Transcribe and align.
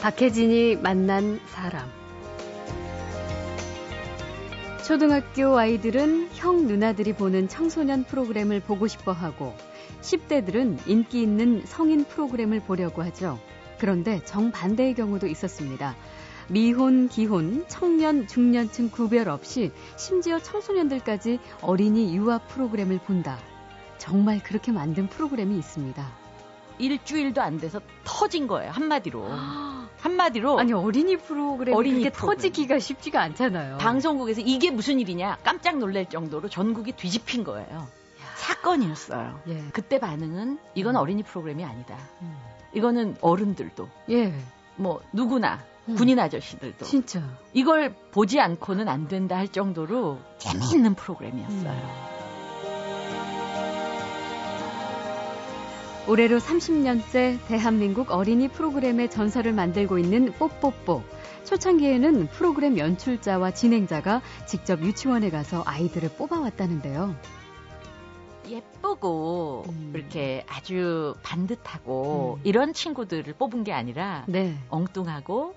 박혜진이 0.00 0.76
만난 0.76 1.38
사람. 1.48 1.86
초등학교 4.86 5.58
아이들은 5.58 6.30
형 6.32 6.66
누나들이 6.66 7.12
보는 7.12 7.48
청소년 7.48 8.04
프로그램을 8.04 8.60
보고 8.60 8.86
싶어 8.86 9.12
하고 9.12 9.54
10대들은 10.00 10.88
인기 10.88 11.20
있는 11.20 11.62
성인 11.66 12.06
프로그램을 12.06 12.60
보려고 12.60 13.02
하죠. 13.02 13.38
그런데 13.78 14.24
정반대의 14.24 14.94
경우도 14.94 15.26
있었습니다. 15.26 15.94
미혼, 16.48 17.08
기혼, 17.08 17.66
청년, 17.68 18.26
중년층 18.26 18.88
구별 18.88 19.28
없이 19.28 19.70
심지어 19.98 20.38
청소년들까지 20.38 21.40
어린이 21.60 22.16
유아 22.16 22.38
프로그램을 22.48 23.00
본다. 23.00 23.38
정말 23.98 24.42
그렇게 24.42 24.72
만든 24.72 25.08
프로그램이 25.08 25.58
있습니다. 25.58 26.19
일주일도 26.80 27.40
안 27.42 27.58
돼서 27.58 27.80
터진 28.04 28.46
거예요. 28.46 28.70
한마디로. 28.72 29.24
한마디로 30.00 30.58
아니 30.58 30.72
어린이 30.72 31.16
프로그램이 31.18 31.76
어린이 31.76 31.98
그렇게 32.00 32.10
프로그램. 32.16 32.36
터지기가 32.38 32.78
쉽지가 32.78 33.20
않잖아요. 33.20 33.76
방송국에서 33.78 34.40
이게 34.40 34.70
무슨 34.70 34.98
일이냐 34.98 35.36
깜짝 35.44 35.76
놀랄 35.76 36.06
정도로 36.08 36.48
전국이 36.48 36.92
뒤집힌 36.92 37.44
거예요. 37.44 37.86
사건이었어요. 38.36 39.40
예. 39.48 39.62
그때 39.72 39.98
반응은 40.00 40.58
이건 40.74 40.96
음. 40.96 41.00
어린이 41.00 41.22
프로그램이 41.22 41.64
아니다. 41.64 41.96
음. 42.22 42.34
이거는 42.72 43.16
어른들도 43.20 43.88
예. 44.10 44.32
뭐 44.76 45.02
누구나 45.12 45.60
음. 45.88 45.96
군인 45.96 46.18
아저씨들도 46.18 46.86
진짜. 46.86 47.22
이걸 47.52 47.94
보지 48.12 48.40
않고는 48.40 48.88
안 48.88 49.06
된다 49.08 49.36
할 49.36 49.48
정도로 49.48 50.18
재미있는 50.38 50.94
프로그램이었어요. 50.94 52.09
올해로 56.08 56.38
30년째 56.38 57.38
대한민국 57.46 58.10
어린이 58.10 58.48
프로그램의 58.48 59.10
전설을 59.10 59.52
만들고 59.52 59.98
있는 59.98 60.32
뽀뽀뽀. 60.32 61.02
초창기에는 61.44 62.28
프로그램 62.28 62.78
연출자와 62.78 63.52
진행자가 63.52 64.22
직접 64.46 64.80
유치원에 64.80 65.30
가서 65.30 65.62
아이들을 65.66 66.10
뽑아왔다는데요. 66.16 67.14
예쁘고 68.48 69.64
음. 69.68 69.92
이렇게 69.94 70.44
아주 70.48 71.14
반듯하고 71.22 72.38
음. 72.38 72.40
이런 72.44 72.72
친구들을 72.72 73.32
뽑은 73.34 73.62
게 73.64 73.72
아니라 73.72 74.24
네. 74.26 74.56
엉뚱하고 74.68 75.54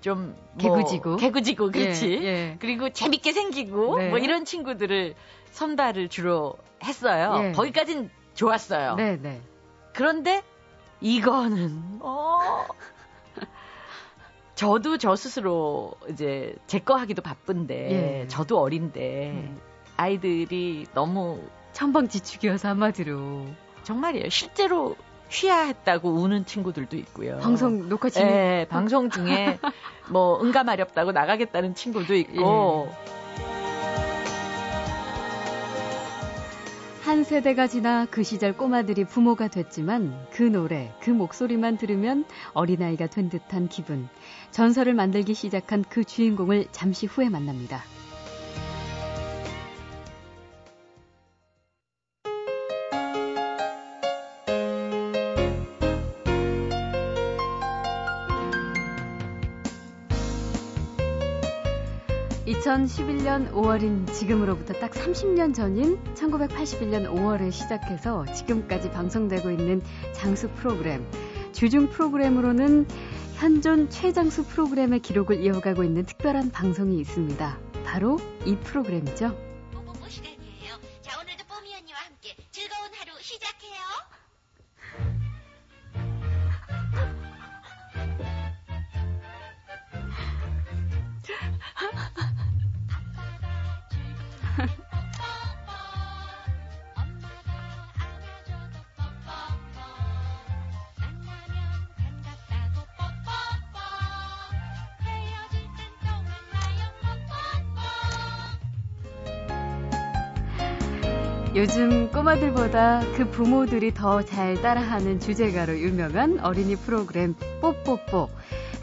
좀 0.00 0.34
뭐, 0.54 0.76
개구지고. 0.76 1.16
개구지고 1.16 1.70
그렇지. 1.70 2.20
예, 2.22 2.26
예. 2.26 2.56
그리고 2.58 2.90
재밌게 2.90 3.32
생기고 3.32 3.98
네. 3.98 4.08
뭐 4.10 4.18
이런 4.18 4.44
친구들을 4.44 5.14
선발을 5.50 6.08
주로 6.08 6.54
했어요. 6.82 7.48
예. 7.48 7.52
거기까진 7.52 8.10
좋았어요. 8.34 8.96
네, 8.96 9.18
네. 9.20 9.40
그런데 9.94 10.42
이거는 11.00 11.98
어 12.00 12.66
저도 14.54 14.98
저 14.98 15.16
스스로 15.16 15.94
이제 16.10 16.54
제 16.66 16.78
거 16.78 16.94
하기도 16.96 17.22
바쁜데 17.22 18.22
예. 18.22 18.28
저도 18.28 18.60
어린데 18.60 19.30
음. 19.30 19.60
아이들이 19.96 20.86
너무 20.94 21.40
천방지축이어서 21.72 22.68
한마디로 22.68 23.46
정말이에요. 23.84 24.28
실제로 24.28 24.96
취하했다고 25.28 26.10
우는 26.10 26.44
친구들도 26.44 26.96
있고요. 26.98 27.38
방송 27.38 27.88
녹화 27.88 28.10
진행 28.10 28.28
예, 28.30 28.66
방송 28.68 29.08
중에 29.10 29.58
뭐 30.10 30.40
응가 30.42 30.62
마렵다고 30.64 31.12
나가겠다는 31.12 31.74
친구도 31.74 32.14
있고 32.14 32.88
예. 32.90 33.11
한 37.12 37.24
세대가 37.24 37.66
지나 37.66 38.06
그 38.06 38.22
시절 38.22 38.56
꼬마들이 38.56 39.04
부모가 39.04 39.48
됐지만 39.48 40.18
그 40.30 40.44
노래, 40.44 40.94
그 40.98 41.10
목소리만 41.10 41.76
들으면 41.76 42.24
어린아이가 42.54 43.08
된 43.08 43.28
듯한 43.28 43.68
기분. 43.68 44.08
전설을 44.50 44.94
만들기 44.94 45.34
시작한 45.34 45.84
그 45.86 46.04
주인공을 46.04 46.68
잠시 46.72 47.04
후에 47.04 47.28
만납니다. 47.28 47.82
(2011년 62.62 63.50
5월인) 63.52 64.06
지금으로부터 64.12 64.72
딱 64.74 64.92
(30년) 64.92 65.52
전인 65.52 65.98
(1981년 66.14 67.12
5월에) 67.12 67.50
시작해서 67.50 68.24
지금까지 68.32 68.92
방송되고 68.92 69.50
있는 69.50 69.82
장수 70.12 70.48
프로그램. 70.50 71.04
주중 71.50 71.88
프로그램으로는 71.88 72.86
현존 73.34 73.90
최장수 73.90 74.44
프로그램의 74.46 75.00
기록을 75.00 75.40
이어가고 75.40 75.82
있는 75.82 76.04
특별한 76.04 76.52
방송이 76.52 77.00
있습니다. 77.00 77.58
바로 77.84 78.18
이 78.46 78.54
프로그램이죠 78.54 79.51
요즘 111.54 112.10
꼬마들보다 112.10 113.02
그 113.14 113.28
부모들이 113.30 113.92
더 113.92 114.22
잘 114.22 114.54
따라하는 114.62 115.20
주제가로 115.20 115.78
유명한 115.78 116.40
어린이 116.40 116.76
프로그램 116.76 117.34
뽀뽀뽀. 117.60 118.30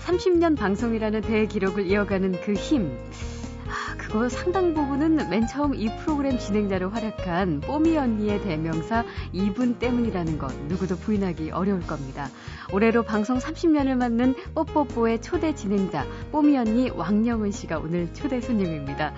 30년 0.05 0.55
방송이라는 0.55 1.21
대기록을 1.21 1.87
이어가는 1.87 2.39
그 2.41 2.53
힘. 2.53 2.95
아, 3.67 3.95
그거 3.97 4.29
상당 4.29 4.75
부분은 4.75 5.29
맨 5.29 5.47
처음 5.47 5.73
이 5.73 5.89
프로그램 5.97 6.37
진행자로 6.37 6.91
활약한 6.91 7.61
뽀미 7.61 7.97
언니의 7.97 8.41
대명사 8.43 9.03
이분 9.33 9.79
때문이라는 9.79 10.37
것 10.37 10.55
누구도 10.67 10.95
부인하기 10.97 11.49
어려울 11.49 11.81
겁니다. 11.81 12.29
올해로 12.71 13.01
방송 13.01 13.39
30년을 13.39 13.95
맞는 13.95 14.35
뽀뽀뽀의 14.53 15.21
초대 15.23 15.55
진행자 15.55 16.05
뽀미 16.31 16.55
언니 16.57 16.91
왕영은 16.91 17.51
씨가 17.51 17.79
오늘 17.79 18.13
초대 18.13 18.41
손님입니다. 18.41 19.13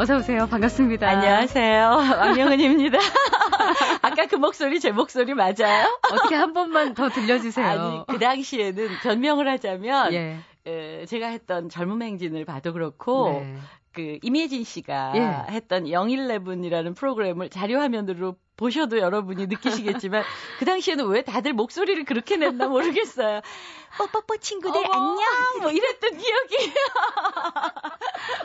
어서 0.00 0.16
오세요. 0.16 0.46
반갑습니다. 0.46 1.06
안녕하세요 1.06 1.90
왕영은입니다 1.90 2.96
아까 4.00 4.24
그 4.24 4.36
목소리 4.36 4.80
제 4.80 4.92
목소리 4.92 5.34
맞아요? 5.34 5.94
어떻게 6.10 6.36
한 6.36 6.54
번만 6.54 6.94
더 6.94 7.10
들려주세요. 7.10 7.66
아니 7.66 8.04
그 8.08 8.18
당시에는 8.18 8.88
변명을 9.02 9.46
하자면 9.46 10.14
예. 10.14 10.38
에, 10.70 11.06
제가 11.06 11.28
했던 11.28 11.68
젊은 11.68 12.02
행진을 12.02 12.44
봐도 12.44 12.72
그렇고 12.72 13.30
네. 13.30 13.56
그 13.92 14.18
이미진 14.22 14.62
씨가 14.62 15.12
예. 15.16 15.52
했던 15.52 15.84
011이라는 15.84 16.94
프로그램을 16.94 17.48
자료 17.50 17.80
화면으로 17.80 18.36
보셔도 18.56 18.98
여러분이 18.98 19.46
느끼시겠지만 19.48 20.22
그 20.60 20.64
당시에는 20.64 21.06
왜 21.08 21.22
다들 21.22 21.54
목소리를 21.54 22.04
그렇게 22.04 22.36
냈나 22.36 22.68
모르겠어요. 22.68 23.40
뽀뽀뽀 23.98 24.36
친구들 24.36 24.80
어머. 24.86 24.92
안녕 24.94 25.62
뭐 25.62 25.70
이랬던 25.72 26.16
기억이 26.16 26.72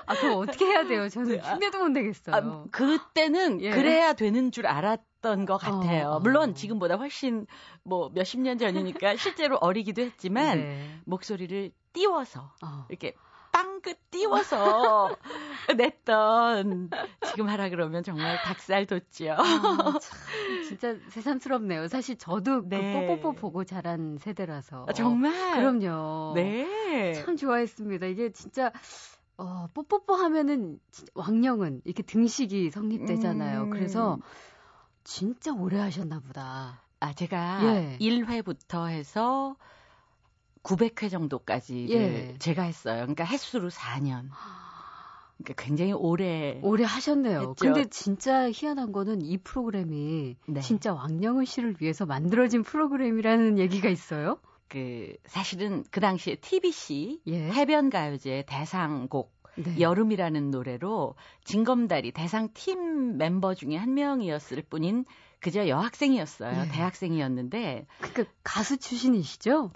아, 0.07 0.15
그럼 0.15 0.39
어떻게 0.39 0.65
해야 0.65 0.85
돼요? 0.87 1.09
저는 1.09 1.37
네, 1.37 1.41
아, 1.43 1.53
흉내도 1.53 1.79
못 1.79 1.89
내겠어요. 1.89 2.35
아, 2.35 2.65
그때는 2.71 3.61
예. 3.61 3.69
그래야 3.71 4.13
되는 4.13 4.51
줄 4.51 4.65
알았 4.67 4.99
던 5.21 5.45
것 5.45 5.57
같아요. 5.57 6.09
어. 6.09 6.19
물론 6.19 6.53
지금보다 6.53 6.95
훨씬 6.97 7.47
뭐 7.83 8.11
몇십 8.13 8.39
년 8.41 8.59
전이니까 8.59 9.15
실제로 9.15 9.57
어리기도 9.57 10.03
했지만 10.03 10.59
네. 10.59 10.99
목소리를 11.05 11.71
띄워서 11.95 12.51
어. 12.61 12.85
이렇게 12.89 13.15
빵긋 13.51 14.11
띄워서 14.11 15.15
냈던 15.77 16.89
지금 17.27 17.47
하라 17.47 17.69
그러면 17.69 18.03
정말 18.03 18.37
닭살 18.43 18.85
돋지요. 18.85 19.33
아, 19.33 19.99
참, 20.01 20.19
진짜 20.67 20.95
새삼스럽네요. 21.07 21.87
사실 21.87 22.17
저도 22.17 22.67
네. 22.67 23.07
그 23.07 23.15
뽀뽀뽀 23.15 23.31
보고 23.39 23.63
자란 23.63 24.17
세대라서. 24.17 24.85
아, 24.89 24.93
정말. 24.93 25.31
그럼요. 25.55 26.33
네. 26.35 27.13
참 27.13 27.37
좋아했습니다. 27.37 28.07
이게 28.07 28.33
진짜 28.33 28.73
어, 29.37 29.67
뽀뽀뽀 29.73 30.15
하면은 30.15 30.77
왕령은 31.13 31.81
이렇게 31.85 32.03
등식이 32.03 32.71
성립되잖아요. 32.71 33.63
음. 33.63 33.69
그래서 33.69 34.17
진짜 35.05 35.53
오래 35.53 35.79
하셨나 35.79 36.19
보다. 36.19 36.81
아 36.99 37.13
제가 37.13 37.63
예. 37.63 37.97
1회부터 38.01 38.89
해서 38.89 39.55
900회 40.65 41.09
정도까지를 41.09 41.89
예. 41.91 42.35
제가 42.39 42.63
했어요. 42.63 43.01
그러니까 43.01 43.23
횟수로 43.23 43.69
4년. 43.69 44.29
그러니까 45.37 45.63
굉장히 45.63 45.93
오래 45.93 46.59
오래 46.63 46.83
하셨네요. 46.83 47.39
했죠. 47.39 47.53
근데 47.55 47.85
진짜 47.89 48.49
희한한 48.49 48.91
거는 48.91 49.21
이 49.21 49.37
프로그램이 49.37 50.37
네. 50.47 50.61
진짜 50.61 50.93
왕영은 50.93 51.45
씨를 51.45 51.75
위해서 51.79 52.05
만들어진 52.05 52.63
프로그램이라는 52.63 53.59
얘기가 53.59 53.89
있어요. 53.89 54.39
그 54.67 55.15
사실은 55.27 55.83
그 55.91 55.99
당시에 55.99 56.35
TBC 56.35 57.21
예. 57.27 57.51
해변 57.51 57.89
가요제 57.89 58.45
대상곡 58.47 59.33
네. 59.57 59.79
여름이라는 59.79 60.51
노래로 60.51 61.15
진검다리 61.43 62.11
대상 62.11 62.49
팀 62.53 63.17
멤버 63.17 63.53
중에 63.53 63.75
한 63.75 63.93
명이었을 63.93 64.63
뿐인 64.63 65.05
그저 65.39 65.67
여학생이었어요. 65.67 66.63
네. 66.63 66.71
대학생이었는데 66.71 67.85
그러니까 67.99 68.23
가수 68.43 68.77
출신이시죠? 68.77 69.71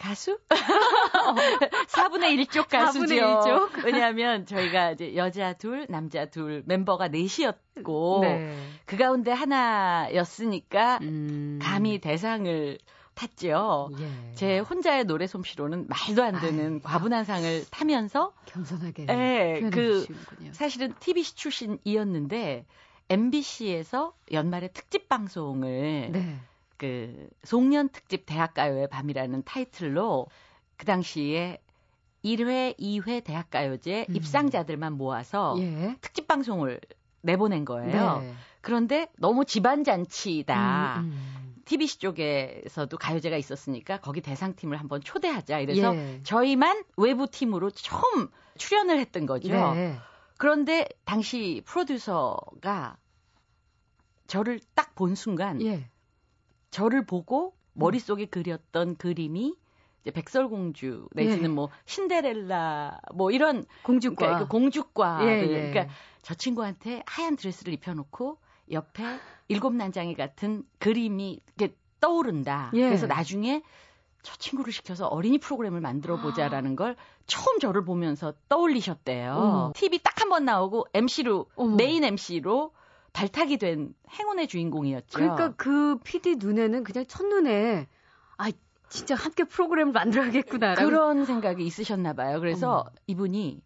가수? 0.00 0.38
4분의 0.48 2.46
1쪽 2.46 2.68
가수죠. 2.70 3.14
4분의 3.14 3.20
1쪽? 3.20 3.84
왜냐하면 3.84 4.46
저희가 4.46 4.92
이제 4.92 5.14
여자 5.14 5.52
둘, 5.52 5.86
남자 5.90 6.24
둘 6.24 6.62
멤버가 6.64 7.08
넷이었고 7.08 8.20
네. 8.22 8.56
그 8.86 8.96
가운데 8.96 9.30
하나였으니까 9.30 10.98
음. 11.02 11.58
감히 11.62 12.00
대상을 12.00 12.78
탔죠. 13.14 13.90
예. 13.98 14.08
제 14.34 14.58
혼자의 14.60 15.04
노래 15.04 15.26
솜씨로는 15.26 15.88
말도 15.88 16.22
안 16.22 16.40
되는 16.40 16.74
아이, 16.76 16.80
과분한 16.80 17.24
상을 17.24 17.64
타면서 17.70 18.32
겸손하게 18.46 19.06
예, 19.10 19.60
그 19.70 20.06
주시는군요. 20.06 20.52
사실은 20.54 20.94
TBC 20.98 21.34
출신이었는데 21.36 22.64
MBC에서 23.10 24.14
연말에 24.32 24.68
특집 24.68 25.10
방송을 25.10 26.08
네. 26.12 26.40
그 26.80 27.28
송년 27.44 27.90
특집 27.90 28.24
대학가요의 28.24 28.88
밤이라는 28.88 29.42
타이틀로 29.44 30.28
그 30.78 30.86
당시에 30.86 31.58
1회, 32.24 32.78
2회 32.78 33.22
대학가요제 33.22 34.06
음. 34.08 34.16
입상자들만 34.16 34.94
모아서 34.94 35.56
예. 35.58 35.96
특집 36.00 36.26
방송을 36.26 36.80
내보낸 37.20 37.66
거예요. 37.66 38.20
네. 38.20 38.32
그런데 38.62 39.08
너무 39.18 39.44
집안 39.44 39.84
잔치다. 39.84 41.00
음, 41.00 41.04
음. 41.04 41.62
TBC 41.66 41.98
쪽에서도 41.98 42.96
가요제가 42.96 43.36
있었으니까 43.36 43.98
거기 44.00 44.22
대상팀을 44.22 44.80
한번 44.80 45.02
초대하자. 45.02 45.58
이래서 45.60 45.94
예. 45.94 46.20
저희만 46.22 46.82
외부 46.96 47.26
팀으로 47.26 47.70
처음 47.70 48.30
출연을 48.56 48.98
했던 48.98 49.26
거죠. 49.26 49.74
네. 49.74 49.98
그런데 50.38 50.88
당시 51.04 51.60
프로듀서가 51.66 52.96
저를 54.26 54.60
딱 54.74 54.90
본 55.00 55.14
순간 55.14 55.62
예. 55.62 55.88
저를 56.70 57.04
보고 57.04 57.54
머릿속에 57.72 58.26
그렸던 58.26 58.96
그림이 58.96 59.54
이제 60.02 60.10
백설공주 60.10 61.08
내지는 61.12 61.44
예. 61.44 61.48
뭐 61.48 61.68
신데렐라 61.84 63.00
뭐 63.14 63.30
이런 63.30 63.64
공주과. 63.82 64.16
그러니까 64.16 64.38
그 64.44 64.48
공주과를 64.48 65.28
예, 65.28 65.42
예. 65.42 65.70
그러니까 65.70 65.94
저 66.22 66.34
친구한테 66.34 67.02
하얀 67.06 67.36
드레스를 67.36 67.72
입혀놓고 67.74 68.38
옆에 68.70 69.02
일곱 69.48 69.74
난장이 69.74 70.14
같은 70.14 70.64
그림이 70.78 71.40
이렇게 71.56 71.74
떠오른다. 72.00 72.70
예. 72.74 72.82
그래서 72.82 73.06
나중에 73.06 73.62
저 74.22 74.36
친구를 74.36 74.72
시켜서 74.72 75.06
어린이 75.06 75.38
프로그램을 75.38 75.80
만들어 75.80 76.20
보자라는 76.20 76.76
걸 76.76 76.96
처음 77.26 77.58
저를 77.58 77.84
보면서 77.84 78.34
떠올리셨대요. 78.48 79.32
어머. 79.32 79.72
TV 79.74 79.98
딱 80.02 80.20
한 80.20 80.28
번 80.28 80.44
나오고 80.44 80.86
MC로 80.94 81.46
어머. 81.56 81.74
메인 81.76 82.04
MC로 82.04 82.72
발탁이 83.12 83.58
된 83.58 83.94
행운의 84.10 84.48
주인공이었죠. 84.48 85.18
그러니까 85.18 85.52
그 85.56 85.98
PD 86.04 86.36
눈에는 86.36 86.84
그냥 86.84 87.04
첫눈에 87.06 87.86
아 88.36 88.50
진짜 88.88 89.14
함께 89.14 89.44
프로그램을 89.44 89.92
만들어야겠구나. 89.92 90.74
그런 90.74 91.24
생각이 91.24 91.64
있으셨나 91.64 92.12
봐요. 92.12 92.40
그래서 92.40 92.80
어머. 92.80 92.90
이분이 93.06 93.62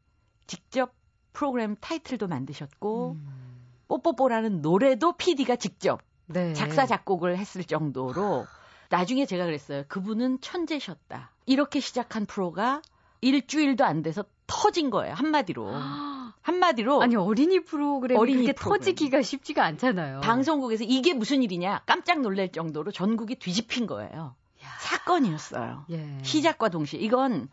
직접 0.46 0.94
프로그램 1.32 1.76
타이틀도 1.80 2.28
만드셨고 2.28 3.12
음. 3.12 3.44
뽀뽀뽀라는 3.88 4.62
노래도 4.62 5.12
PD가 5.12 5.56
직접 5.56 6.00
네. 6.26 6.52
작사 6.54 6.86
작곡을 6.86 7.36
했을 7.36 7.64
정도로 7.64 8.46
나중에 8.90 9.26
제가 9.26 9.44
그랬어요. 9.44 9.84
그분은 9.88 10.40
천재셨다. 10.40 11.32
이렇게 11.46 11.80
시작한 11.80 12.26
프로가 12.26 12.82
일주일도 13.20 13.84
안 13.84 14.02
돼서 14.02 14.24
터진 14.46 14.90
거예요. 14.90 15.14
한마디로. 15.14 15.70
한마디로 16.44 17.00
아니 17.00 17.16
어린이 17.16 17.64
프로그램이 17.64 18.20
어린이 18.20 18.42
그렇게 18.42 18.52
프로그램. 18.52 18.80
터지기가 18.80 19.22
쉽지가 19.22 19.64
않잖아요. 19.64 20.20
방송국에서 20.20 20.84
이게 20.84 21.14
무슨 21.14 21.42
일이냐 21.42 21.82
깜짝 21.86 22.20
놀랄 22.20 22.52
정도로 22.52 22.92
전국이 22.92 23.36
뒤집힌 23.36 23.86
거예요. 23.86 24.36
야. 24.62 24.68
사건이었어요. 24.80 25.86
예. 25.90 26.18
시작과 26.22 26.68
동시에 26.68 27.00
이건 27.00 27.48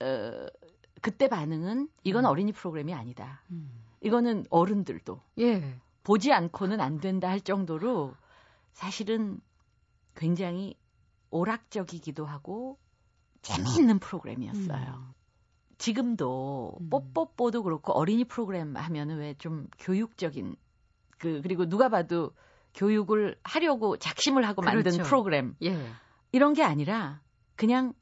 어, 0.00 0.46
그때 1.02 1.28
반응은 1.28 1.88
이건 2.04 2.24
음. 2.24 2.30
어린이 2.30 2.52
프로그램이 2.52 2.94
아니다. 2.94 3.42
음. 3.50 3.68
이거는 4.00 4.46
어른들도 4.48 5.20
예. 5.40 5.74
보지 6.04 6.32
않고는 6.32 6.80
안 6.80 7.00
된다 7.00 7.28
할 7.28 7.40
정도로 7.40 8.14
사실은 8.72 9.40
굉장히 10.14 10.76
오락적이기도 11.30 12.26
하고 12.26 12.78
재미있는 13.42 13.98
프로그램이었어요. 13.98 15.04
음. 15.08 15.14
지금도 15.80 16.76
음. 16.80 16.90
뽀뽀뽀도 16.90 17.62
그렇고 17.64 17.92
어린이 17.92 18.24
프로그램 18.24 18.76
하면은 18.76 19.18
왜 19.18 19.34
좀 19.38 19.66
교육적인 19.78 20.54
그 21.18 21.40
그리고 21.42 21.68
누가 21.68 21.88
봐도 21.88 22.30
교육을 22.74 23.36
하려고 23.42 23.96
작심을 23.96 24.46
하고 24.46 24.62
만든 24.62 24.82
그렇죠. 24.92 25.02
프로그램 25.02 25.54
예. 25.62 25.76
이런 26.32 26.52
게 26.52 26.62
아니라 26.62 27.20
그냥 27.56 27.94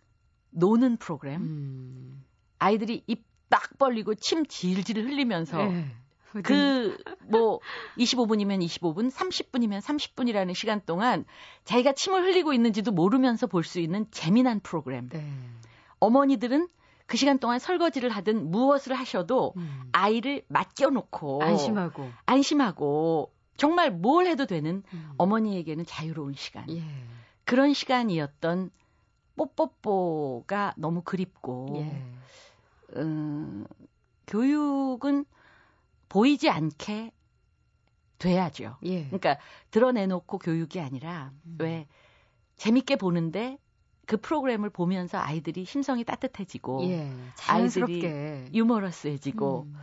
노는 0.50 0.96
프로그램 0.98 1.40
음. 1.42 2.24
아이들이 2.58 3.02
입 3.06 3.26
딱 3.50 3.78
벌리고 3.78 4.14
침 4.14 4.44
질질 4.44 4.98
흘리면서 5.02 5.58
예. 5.72 5.86
그뭐 6.42 7.60
25분이면 7.96 8.62
25분, 8.62 9.10
30분이면 9.10 9.80
30분이라는 9.80 10.54
시간 10.54 10.82
동안 10.84 11.24
자기가 11.64 11.94
침을 11.94 12.22
흘리고 12.24 12.52
있는지도 12.52 12.92
모르면서 12.92 13.46
볼 13.46 13.64
수 13.64 13.80
있는 13.80 14.04
재미난 14.10 14.60
프로그램. 14.60 15.08
네. 15.08 15.24
어머니들은 15.98 16.68
그 17.08 17.16
시간 17.16 17.38
동안 17.38 17.58
설거지를 17.58 18.10
하든 18.10 18.50
무엇을 18.50 18.92
하셔도 18.92 19.54
음. 19.56 19.88
아이를 19.92 20.44
맡겨놓고 20.48 21.42
안심하고. 21.42 22.06
안심하고 22.26 23.32
정말 23.56 23.90
뭘 23.90 24.26
해도 24.26 24.44
되는 24.44 24.82
음. 24.92 25.12
어머니에게는 25.16 25.86
자유로운 25.86 26.34
시간. 26.34 26.68
예. 26.68 26.82
그런 27.46 27.72
시간이었던 27.72 28.70
뽀뽀뽀가 29.36 30.74
너무 30.76 31.00
그립고 31.00 31.72
예. 31.76 32.04
음, 32.96 33.66
교육은 34.26 35.24
보이지 36.10 36.50
않게 36.50 37.10
돼야죠. 38.18 38.76
예. 38.84 39.04
그러니까 39.06 39.38
드러내놓고 39.70 40.38
교육이 40.40 40.78
아니라 40.78 41.32
음. 41.46 41.56
왜 41.58 41.88
재밌게 42.56 42.96
보는데 42.96 43.56
그 44.08 44.16
프로그램을 44.16 44.70
보면서 44.70 45.18
아이들이 45.18 45.66
심성이 45.66 46.02
따뜻해지고 46.02 46.82
예. 46.84 47.12
자연스럽게. 47.34 48.48
유머러스해지고 48.54 49.64
음. 49.68 49.76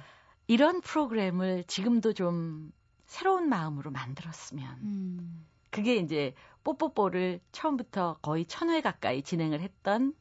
이런 0.47 0.81
프로그램을 0.81 1.63
지금도 1.65 2.13
좀 2.13 2.71
새로운 3.05 3.47
마음으로 3.47 3.91
만들었으면 3.91 4.79
음. 4.81 5.45
그게 5.69 5.97
이제 5.97 6.33
뽀뽀뽀를 6.63 7.39
처음부터 7.51 8.17
거의 8.23 8.47
천회 8.47 8.81
가까이 8.81 9.21
진행을 9.21 9.61
했던 9.61 10.15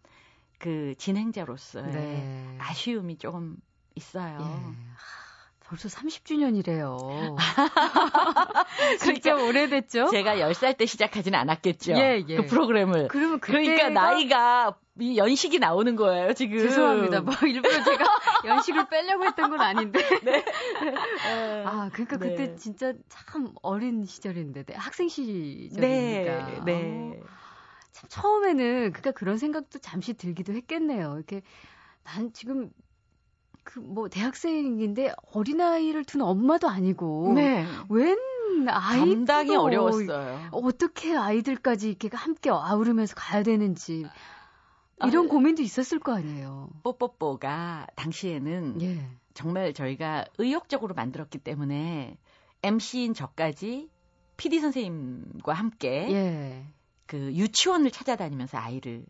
그 0.59 0.95
진행자로서의 0.99 1.93
네. 1.93 2.59
아쉬움이 2.61 3.17
조금 3.17 3.57
있어요. 3.95 4.39
예. 4.43 4.79
하, 5.65 5.69
벌써 5.69 5.89
30주년이래요. 5.89 7.37
그러니까 7.37 8.99
진짜 8.99 9.35
오래됐죠? 9.37 10.09
제가 10.09 10.37
10살 10.37 10.77
때 10.77 10.87
시작하지는 10.87 11.39
않았겠죠. 11.39 11.93
예, 11.93 12.25
예. 12.29 12.37
그 12.37 12.47
프로그램을. 12.47 13.09
그러면 13.09 13.41
그러니까 13.41 13.89
나이가 13.89 14.77
이 15.01 15.17
연식이 15.17 15.59
나오는 15.59 15.97
거예요, 15.97 16.35
지금. 16.35 16.59
죄송합니다. 16.59 17.23
뭐 17.23 17.35
일부러 17.43 17.83
제가 17.83 18.05
연식을 18.47 18.89
빼려고 18.89 19.25
했던 19.25 19.51
건 19.51 19.61
아닌데. 19.61 19.99
네. 20.23 20.45
아, 21.65 21.91
그러니까 21.93 22.19
네. 22.19 22.29
그때 22.29 22.55
진짜 22.57 22.93
참 23.09 23.53
어린 23.63 24.05
시절인데 24.05 24.65
네, 24.65 24.75
학생 24.75 25.09
네, 25.09 25.11
시절이니까. 25.11 26.65
네. 26.65 27.21
어, 27.21 27.27
참 27.91 28.09
처음에는 28.09 28.93
그러니까 28.93 29.11
그런 29.13 29.39
생각도 29.39 29.81
잠시 29.81 30.15
들기도 30.15 30.53
했겠네요. 30.53 31.15
이렇게 31.17 31.43
난 32.05 32.33
지금 32.33 32.71
그 33.65 33.81
뭐 33.81 34.09
대학생인데 34.09 35.15
어린아이를 35.33 36.05
둔 36.05 36.23
엄마도 36.23 36.69
아니고 36.69 37.33
네. 37.35 37.67
웬 37.89 38.17
아이 38.69 39.01
감당이 39.01 39.57
어려웠어요. 39.57 40.51
어떻게 40.53 41.17
아이들까지 41.17 41.89
이렇게 41.89 42.09
함께 42.13 42.51
아우르면서 42.51 43.15
가야 43.17 43.43
되는지 43.43 44.07
이런 45.05 45.27
아, 45.27 45.29
고민도 45.29 45.63
있었을 45.63 45.99
거 45.99 46.15
아니에요. 46.15 46.71
뽀뽀뽀가 46.83 47.89
당시에는 47.97 48.81
예. 48.83 49.09
정말 49.35 49.73
저희가 49.73 50.27
의욕적으로 50.39 50.95
만들었기 50.95 51.39
때문에 51.39 52.17
MC인 52.63 53.15
저까지 53.15 53.91
PD 54.37 54.61
선생님과 54.61 55.53
함께 55.53 56.09
예. 56.11 56.65
그 57.07 57.17
유치원을 57.35 57.91
찾아다니면서 57.91 58.57
아이를 58.59 59.05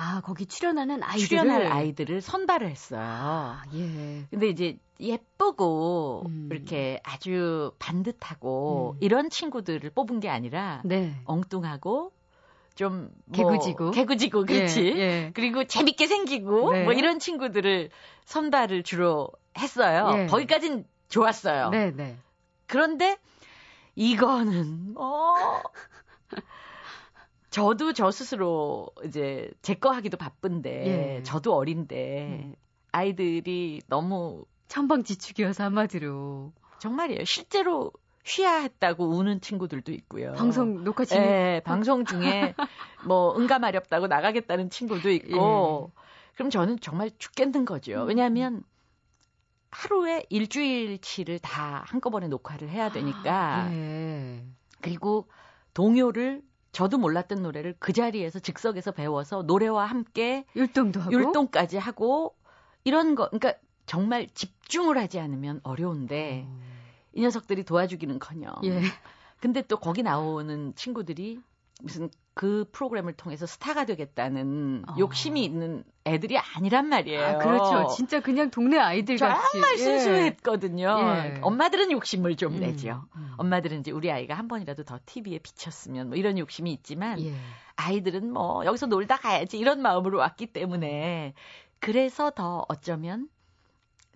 아, 0.00 0.20
거기 0.20 0.46
출연하는 0.46 1.02
아이들을 1.02 1.26
출연할 1.26 1.66
아이들을 1.66 2.20
선발을 2.20 2.70
했어요. 2.70 3.00
아, 3.02 3.62
예. 3.74 4.26
근데 4.30 4.48
이제 4.48 4.78
예쁘고 5.00 6.22
음. 6.26 6.48
이렇게 6.52 7.00
아주 7.02 7.72
반듯하고 7.80 8.92
음. 8.94 8.98
이런 9.00 9.28
친구들을 9.28 9.90
뽑은 9.90 10.20
게 10.20 10.28
아니라 10.28 10.82
네. 10.84 11.20
엉뚱하고 11.24 12.12
좀 12.76 13.10
뭐, 13.24 13.36
개구지고. 13.36 13.90
개구지고 13.90 14.46
그렇지. 14.46 14.94
예, 14.96 15.00
예. 15.00 15.30
그리고 15.34 15.64
재밌게 15.64 16.06
생기고 16.06 16.72
네. 16.72 16.84
뭐 16.84 16.92
이런 16.92 17.18
친구들을 17.18 17.90
선발을 18.24 18.84
주로 18.84 19.32
했어요. 19.58 20.12
예. 20.14 20.26
거기까진 20.26 20.84
좋았어요. 21.08 21.70
네, 21.70 21.90
네. 21.90 22.16
그런데 22.66 23.16
이거는 23.96 24.94
어 24.96 25.60
저도 27.50 27.92
저 27.92 28.10
스스로 28.10 28.88
이제 29.04 29.50
제 29.62 29.74
거 29.74 29.90
하기도 29.90 30.16
바쁜데 30.16 31.16
예. 31.18 31.22
저도 31.22 31.54
어린데 31.54 32.26
음. 32.44 32.54
아이들이 32.92 33.80
너무 33.88 34.44
천방지축이어서 34.68 35.64
한마디로 35.64 36.52
정말이에요. 36.78 37.24
실제로 37.24 37.92
쉬야 38.24 38.56
했다고 38.58 39.08
우는 39.08 39.40
친구들도 39.40 39.92
있고요. 39.92 40.32
방송 40.34 40.84
녹화 40.84 41.04
중 41.06 41.18
예, 41.18 41.62
방송 41.64 42.04
중에 42.04 42.54
뭐 43.06 43.34
응가마렵다고 43.38 44.06
나가겠다는 44.06 44.68
친구도 44.68 45.10
있고 45.10 45.92
예. 45.96 46.00
그럼 46.34 46.50
저는 46.50 46.78
정말 46.80 47.10
죽겠는 47.18 47.64
거죠. 47.64 48.02
음. 48.02 48.08
왜냐하면 48.08 48.62
하루에 49.70 50.24
일주일치를 50.28 51.38
다 51.40 51.82
한꺼번에 51.86 52.28
녹화를 52.28 52.68
해야 52.68 52.90
되니까 52.92 53.68
예. 53.72 54.44
그리고 54.82 55.28
동요를 55.74 56.42
저도 56.78 56.96
몰랐던 56.96 57.42
노래를 57.42 57.74
그 57.80 57.92
자리에서 57.92 58.38
즉석에서 58.38 58.92
배워서 58.92 59.42
노래와 59.42 59.86
함께 59.86 60.44
율동도 60.54 61.00
하고 61.00 61.12
율동까지 61.12 61.76
하고 61.76 62.36
이런 62.84 63.16
거 63.16 63.28
그러니까 63.30 63.54
정말 63.84 64.28
집중을 64.32 64.96
하지 64.96 65.18
않으면 65.18 65.58
어려운데 65.64 66.44
어. 66.46 66.60
이 67.14 67.22
녀석들이 67.22 67.64
도와주기는커녕 67.64 68.60
예. 68.62 68.82
근데 69.40 69.62
또 69.62 69.76
거기 69.76 70.04
나오는 70.04 70.72
친구들이 70.76 71.40
무슨 71.80 72.10
그 72.34 72.68
프로그램을 72.72 73.14
통해서 73.14 73.46
스타가 73.46 73.84
되겠다는 73.84 74.84
어. 74.88 74.94
욕심이 74.98 75.44
있는 75.44 75.84
애들이 76.04 76.38
아니란 76.38 76.88
말이에요. 76.88 77.24
아, 77.24 77.38
그렇죠. 77.38 77.94
진짜 77.94 78.20
그냥 78.20 78.50
동네 78.50 78.78
아이들 78.78 79.16
같이 79.16 79.52
정말 79.52 79.72
예. 79.72 79.76
순수했거든요. 79.76 80.86
예. 80.86 81.40
엄마들은 81.42 81.90
욕심을 81.90 82.36
좀 82.36 82.54
음, 82.54 82.60
내죠. 82.60 83.04
음. 83.16 83.32
엄마들은 83.38 83.80
이제 83.80 83.90
우리 83.90 84.10
아이가 84.10 84.34
한 84.34 84.48
번이라도 84.48 84.84
더 84.84 84.98
TV에 85.04 85.38
비쳤으면 85.38 86.08
뭐 86.08 86.16
이런 86.16 86.38
욕심이 86.38 86.72
있지만 86.72 87.20
예. 87.20 87.34
아이들은 87.76 88.32
뭐 88.32 88.64
여기서 88.64 88.86
놀다 88.86 89.16
가야지 89.16 89.58
이런 89.58 89.82
마음으로 89.82 90.18
왔기 90.18 90.46
때문에 90.52 91.34
그래서 91.80 92.30
더 92.30 92.64
어쩌면 92.68 93.28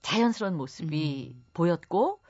자연스러운 0.02 0.56
모습이 0.56 1.34
음. 1.34 1.44
보였고 1.54 2.20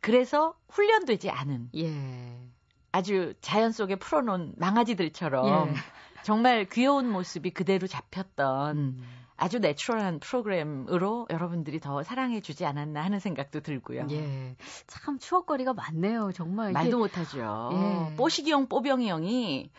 그래서 0.00 0.54
훈련되지 0.68 1.30
않은 1.30 1.70
예. 1.76 2.52
아주 2.92 3.34
자연 3.40 3.72
속에 3.72 3.96
풀어놓은 3.96 4.54
망아지들처럼 4.56 5.68
예. 5.68 5.74
정말 6.22 6.66
귀여운 6.66 7.10
모습이 7.10 7.50
그대로 7.50 7.86
잡혔던 7.86 8.76
음. 8.76 9.02
아주 9.36 9.58
내추럴한 9.58 10.20
프로그램으로 10.20 11.26
여러분들이 11.28 11.80
더 11.80 12.02
사랑해 12.04 12.40
주지 12.40 12.64
않았나 12.64 13.02
하는 13.02 13.18
생각도 13.18 13.60
들고요. 13.60 14.06
예. 14.10 14.54
참 14.86 15.18
추억거리가 15.18 15.72
많네요. 15.72 16.30
정말 16.32 16.72
말도 16.72 16.98
못하죠. 16.98 17.70
예. 17.72 18.16
뽀시기형 18.16 18.68
뽀병이 18.68 19.08
형이 19.08 19.70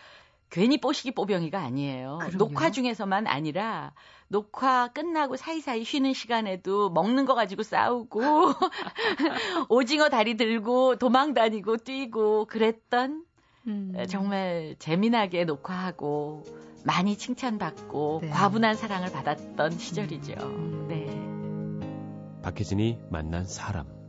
괜히 0.53 0.77
뽀시기 0.79 1.09
뽀병이가 1.15 1.59
아니에요. 1.59 2.19
그럼요. 2.21 2.37
녹화 2.37 2.69
중에서만 2.69 3.25
아니라 3.25 3.91
녹화 4.27 4.87
끝나고 4.87 5.35
사이사이 5.35 5.83
쉬는 5.83 6.13
시간에도 6.13 6.91
먹는 6.91 7.25
거 7.25 7.33
가지고 7.33 7.63
싸우고 7.63 8.21
오징어 9.69 10.09
다리 10.09 10.37
들고 10.37 10.97
도망 10.97 11.33
다니고 11.33 11.77
뛰고 11.77 12.45
그랬던 12.45 13.25
음. 13.65 14.05
정말 14.07 14.75
재미나게 14.77 15.45
녹화하고 15.45 16.43
많이 16.85 17.17
칭찬받고 17.17 18.19
네. 18.21 18.29
과분한 18.29 18.75
사랑을 18.75 19.11
받았던 19.11 19.71
시절이죠. 19.71 20.33
음. 20.39 20.85
네. 20.87 22.41
박혜진이 22.43 22.99
만난 23.09 23.45
사람. 23.45 24.02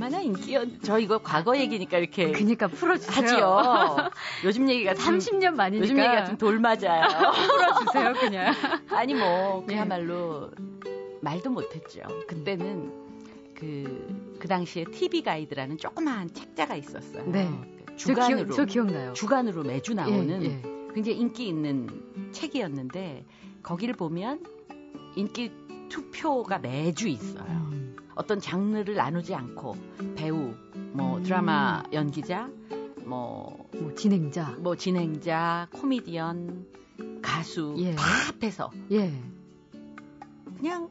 얼마나 0.00 0.20
인기였, 0.22 0.82
저 0.82 0.98
이거 0.98 1.18
과거 1.18 1.56
얘기니까 1.58 1.98
이렇게 1.98 2.32
그니까 2.32 2.68
풀어주세요. 2.68 3.14
하지요. 3.14 4.10
요즘 4.44 4.68
얘기 4.70 4.84
같은 4.84 5.18
30년 5.18 5.54
만이니까 5.54 5.84
요즘 5.84 5.98
얘기 5.98 6.08
같은 6.08 6.38
돌 6.38 6.58
맞아요. 6.58 7.06
풀어주세요, 7.36 8.14
그냥. 8.14 8.54
아니 8.88 9.12
뭐 9.14 9.62
예. 9.68 9.74
그야말로 9.74 10.50
말도 11.20 11.50
못했죠. 11.50 12.00
그때는 12.26 12.90
그, 13.54 14.36
그 14.40 14.48
당시에 14.48 14.84
TV 14.84 15.22
가이드라는 15.22 15.76
조그마한 15.76 16.32
책자가 16.32 16.76
있었어요. 16.76 17.30
네. 17.30 17.50
그 17.84 17.96
저, 17.96 18.14
주간으로 18.14 18.44
기억, 18.46 18.56
저 18.56 18.64
기억 18.64 18.86
나요. 18.90 19.12
주간으로 19.12 19.62
매주 19.64 19.92
나오는 19.92 20.42
예, 20.42 20.46
예. 20.46 20.62
굉장히 20.94 21.18
인기 21.18 21.46
있는 21.46 21.88
책이었는데 22.32 23.26
거기를 23.62 23.94
보면 23.94 24.42
인기 25.14 25.52
투표가 25.90 26.58
매주 26.58 27.08
있어요. 27.08 27.44
음. 27.44 27.96
어떤 28.14 28.40
장르를 28.40 28.94
나누지 28.94 29.34
않고 29.34 29.76
배우, 30.16 30.54
뭐 30.92 31.18
음. 31.18 31.22
드라마 31.22 31.82
연기자, 31.92 32.48
뭐, 33.04 33.68
뭐 33.74 33.94
진행자. 33.94 34.56
뭐 34.58 34.76
진행자, 34.76 35.68
코미디언, 35.72 36.66
가수 37.22 37.74
예. 37.78 37.94
다 37.94 38.02
합해서 38.02 38.70
예. 38.92 39.12
그냥 40.58 40.90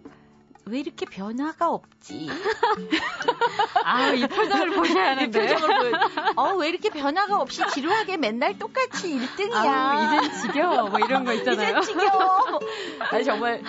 왜 0.66 0.80
이렇게 0.80 1.06
변화가 1.06 1.70
없지? 1.72 2.30
아, 3.84 4.12
이 4.12 4.28
표정을 4.28 4.76
보셔야 4.76 5.14
이 5.14 5.16
하는데. 5.16 5.48
표정을 5.48 5.80
보여. 5.80 6.00
어, 6.36 6.56
왜 6.58 6.70
이렇게 6.70 6.90
변화가 6.90 7.42
없이 7.42 7.64
지루하게 7.74 8.18
맨날 8.18 8.58
똑같이 8.58 9.18
1등이야. 9.18 9.54
아, 9.54 10.22
이젠 10.22 10.42
지겨워. 10.42 10.90
뭐 10.90 11.00
이런 11.00 11.26
거 11.26 11.34
있잖아요. 11.34 11.80
이젠 11.80 11.82
지겨워. 11.82 12.60
아니, 13.12 13.24
정말, 13.24 13.64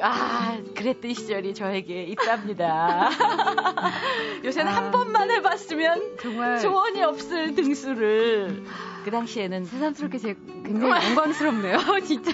아, 0.00 0.58
그랬던 0.74 1.14
시절이 1.14 1.54
저에게 1.54 2.04
있답니다. 2.04 3.10
요새는 4.44 4.72
아. 4.72 4.76
한 4.76 4.90
번만 4.90 5.30
해봤으면 5.30 6.16
정말 6.20 6.58
소원이 6.58 7.02
없을 7.02 7.54
등수를. 7.54 8.64
그 9.04 9.10
당시에는 9.10 9.64
새삼스럽게 9.64 10.18
제 10.18 10.34
굉장히 10.64 11.06
영광스럽네요, 11.08 11.78
진짜. 12.06 12.32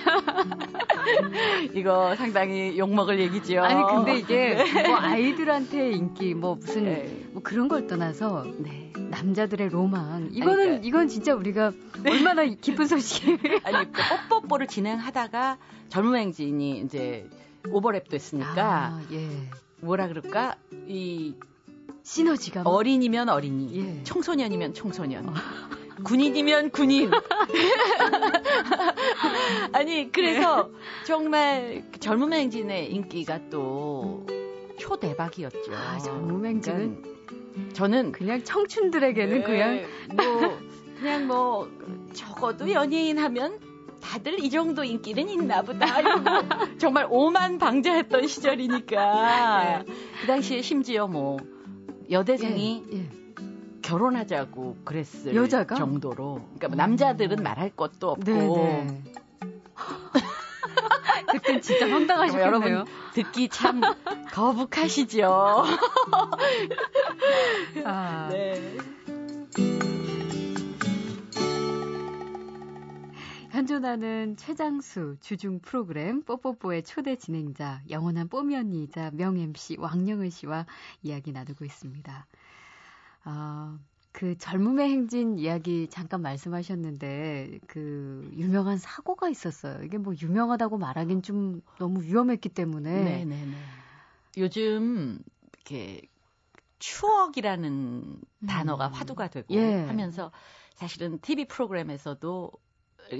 이거 1.74 2.14
상당히 2.16 2.78
욕먹을 2.78 3.20
얘기죠. 3.20 3.60
아니 3.60 3.82
근데 3.94 4.18
이게 4.18 4.54
네. 4.54 4.88
뭐 4.88 4.96
아이들한테 4.96 5.92
인기 5.92 6.34
뭐 6.34 6.56
무슨 6.56 6.84
네. 6.84 7.24
뭐 7.32 7.42
그런 7.42 7.68
걸 7.68 7.86
떠나서 7.86 8.44
네. 8.58 8.92
남자들의 8.96 9.68
로망 9.68 10.30
이거는 10.32 10.56
그러니까- 10.56 10.86
이건 10.86 11.08
진짜 11.08 11.34
우리가 11.34 11.72
얼마나 12.06 12.44
기쁜 12.44 12.86
소식이에요. 12.86 13.60
아니, 13.64 13.92
그 13.92 14.02
뽀뽀뽀를 14.30 14.66
진행하다가 14.66 15.58
젊은 15.90 16.18
행진이 16.18 16.80
이제 16.80 17.28
오버랩 17.64 18.08
됐으니까 18.08 18.64
아, 18.64 19.02
예. 19.12 19.28
뭐라 19.80 20.08
그럴까? 20.08 20.56
이 20.88 21.34
시너지가 22.02 22.62
막- 22.64 22.70
어린이면 22.70 23.28
어린이, 23.28 23.78
예. 23.78 24.02
청소년이면 24.04 24.74
청소년, 24.74 25.32
군인이면 26.02 26.70
군인. 26.70 27.10
아니 29.72 30.10
그래서 30.10 30.70
정말 31.06 31.84
그 31.92 32.00
젊은 32.00 32.32
행진의 32.32 32.92
인기가 32.92 33.38
또 33.50 34.26
초대박이었죠. 34.78 35.72
아, 35.72 35.98
젊은 35.98 36.46
행진은 36.46 37.02
그러니까 37.02 37.74
저는 37.74 38.12
그냥 38.12 38.42
청춘들에게는 38.42 39.38
네, 39.38 39.44
그냥 39.44 39.86
뭐 40.16 40.58
그냥 40.98 41.26
뭐 41.26 41.70
적어도 42.12 42.70
연예인 42.72 43.18
하면 43.18 43.58
다들 44.00 44.42
이 44.42 44.50
정도 44.50 44.84
인기는 44.84 45.28
있나 45.28 45.62
보다 45.62 45.86
정말 46.78 47.06
오만 47.08 47.58
방자했던 47.58 48.26
시절이니까 48.26 49.64
네. 49.64 49.84
그 50.20 50.26
당시에 50.26 50.60
심지어 50.60 51.06
뭐 51.06 51.38
여대생이 52.10 52.82
예, 52.92 52.98
예. 52.98 53.08
결혼하자고 53.84 54.78
그랬을 54.84 55.34
여자가? 55.34 55.76
정도로 55.76 56.40
그러니까 56.56 56.68
뭐 56.68 56.76
남자들은 56.76 57.42
말할 57.42 57.70
것도 57.76 58.10
없고 58.10 58.24
네, 58.24 58.84
네. 58.84 59.02
그땐 61.30 61.60
진짜 61.60 61.86
뭐 61.86 61.96
황당하셨겠네요. 61.96 62.46
여러분 62.46 62.84
듣기 63.12 63.48
참 63.48 63.80
거북하시죠. 64.32 65.64
아, 67.84 68.28
네. 68.32 68.78
현존하는 73.50 74.36
최장수 74.36 75.16
주중 75.20 75.60
프로그램 75.60 76.22
뽀뽀뽀의 76.24 76.82
초대 76.82 77.14
진행자 77.16 77.82
영원한 77.88 78.28
뽀미 78.28 78.56
언니이자 78.56 79.12
명 79.12 79.36
MC 79.36 79.76
왕영은 79.78 80.30
씨와 80.30 80.66
이야기 81.02 81.30
나누고 81.30 81.64
있습니다. 81.64 82.26
아, 83.24 83.78
그 84.12 84.36
젊음의 84.38 84.90
행진 84.90 85.38
이야기 85.38 85.88
잠깐 85.88 86.22
말씀하셨는데 86.22 87.58
그 87.66 88.30
유명한 88.36 88.78
사고가 88.78 89.28
있었어요. 89.28 89.82
이게 89.82 89.98
뭐 89.98 90.14
유명하다고 90.20 90.78
말하긴 90.78 91.22
좀 91.22 91.62
너무 91.78 92.02
위험했기 92.02 92.48
때문에 92.50 92.90
네, 93.02 93.24
네, 93.24 93.44
네. 93.44 93.56
요즘 94.36 95.18
이렇게 95.52 96.02
추억이라는 96.78 98.20
단어가 98.46 98.88
화두가 98.88 99.28
되고 99.28 99.52
음. 99.52 99.58
예. 99.58 99.84
하면서 99.86 100.30
사실은 100.74 101.18
TV 101.20 101.46
프로그램에서도 101.46 102.52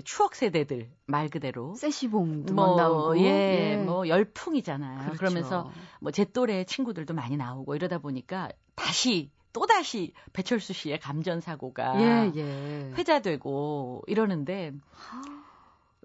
추억 0.05 0.35
세대들 0.35 0.91
말 1.07 1.29
그대로 1.29 1.75
세시봉도 1.75 2.55
뭐, 2.55 2.77
나오고 2.77 3.19
예, 3.21 3.77
뭐 3.77 4.09
열풍이잖아요. 4.09 5.01
그렇죠. 5.01 5.19
그러면서 5.19 5.71
뭐 6.01 6.11
제 6.13 6.25
또래 6.25 6.65
친구들도 6.65 7.15
많이 7.15 7.37
나오고 7.37 7.75
이러다 7.75 7.99
보니까 7.99 8.51
다시 8.75 9.31
또 9.55 9.65
다시 9.67 10.13
배철수 10.35 10.75
씨의 10.75 11.01
감전 11.01 11.41
사고가 11.41 11.99
예, 12.03 12.33
예. 12.35 12.93
회자되고 12.95 14.03
이러는데 14.07 14.73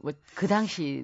뭐 0.02 0.14
그 0.36 0.48
당시 0.48 1.04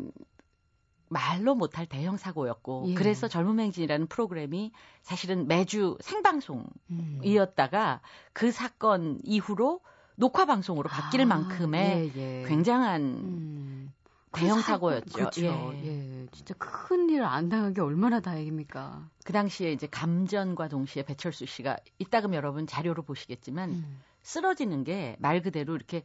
말로 1.09 1.55
못할 1.55 1.85
대형 1.85 2.17
사고였고 2.17 2.85
예. 2.87 2.93
그래서 2.95 3.27
젊은 3.27 3.59
행진이라는 3.59 4.07
프로그램이 4.07 4.71
사실은 5.01 5.47
매주 5.47 5.97
생방송이었다가 6.01 7.93
음. 7.93 8.07
그 8.33 8.51
사건 8.51 9.19
이후로 9.23 9.81
녹화 10.15 10.45
방송으로 10.45 10.89
바뀔 10.89 11.21
아, 11.21 11.25
만큼의 11.25 12.11
예, 12.15 12.41
예. 12.41 12.47
굉장한 12.47 13.01
음. 13.01 13.93
대형 14.35 14.57
그 14.57 14.61
사- 14.63 14.73
사고였죠. 14.73 15.13
그렇죠. 15.13 15.41
예. 15.75 15.85
예. 15.87 16.27
진짜 16.31 16.53
큰일안 16.55 17.49
당하기 17.49 17.79
얼마나 17.81 18.19
다행입니까? 18.19 19.09
그 19.23 19.33
당시에 19.33 19.71
이제 19.71 19.87
감전과 19.87 20.67
동시에 20.67 21.03
배철수 21.03 21.45
씨가 21.45 21.77
이따금 21.99 22.33
여러분 22.33 22.67
자료로 22.67 23.03
보시겠지만 23.03 23.69
음. 23.69 24.01
쓰러지는 24.23 24.83
게 24.83 25.15
말 25.19 25.41
그대로 25.41 25.75
이렇게 25.75 26.03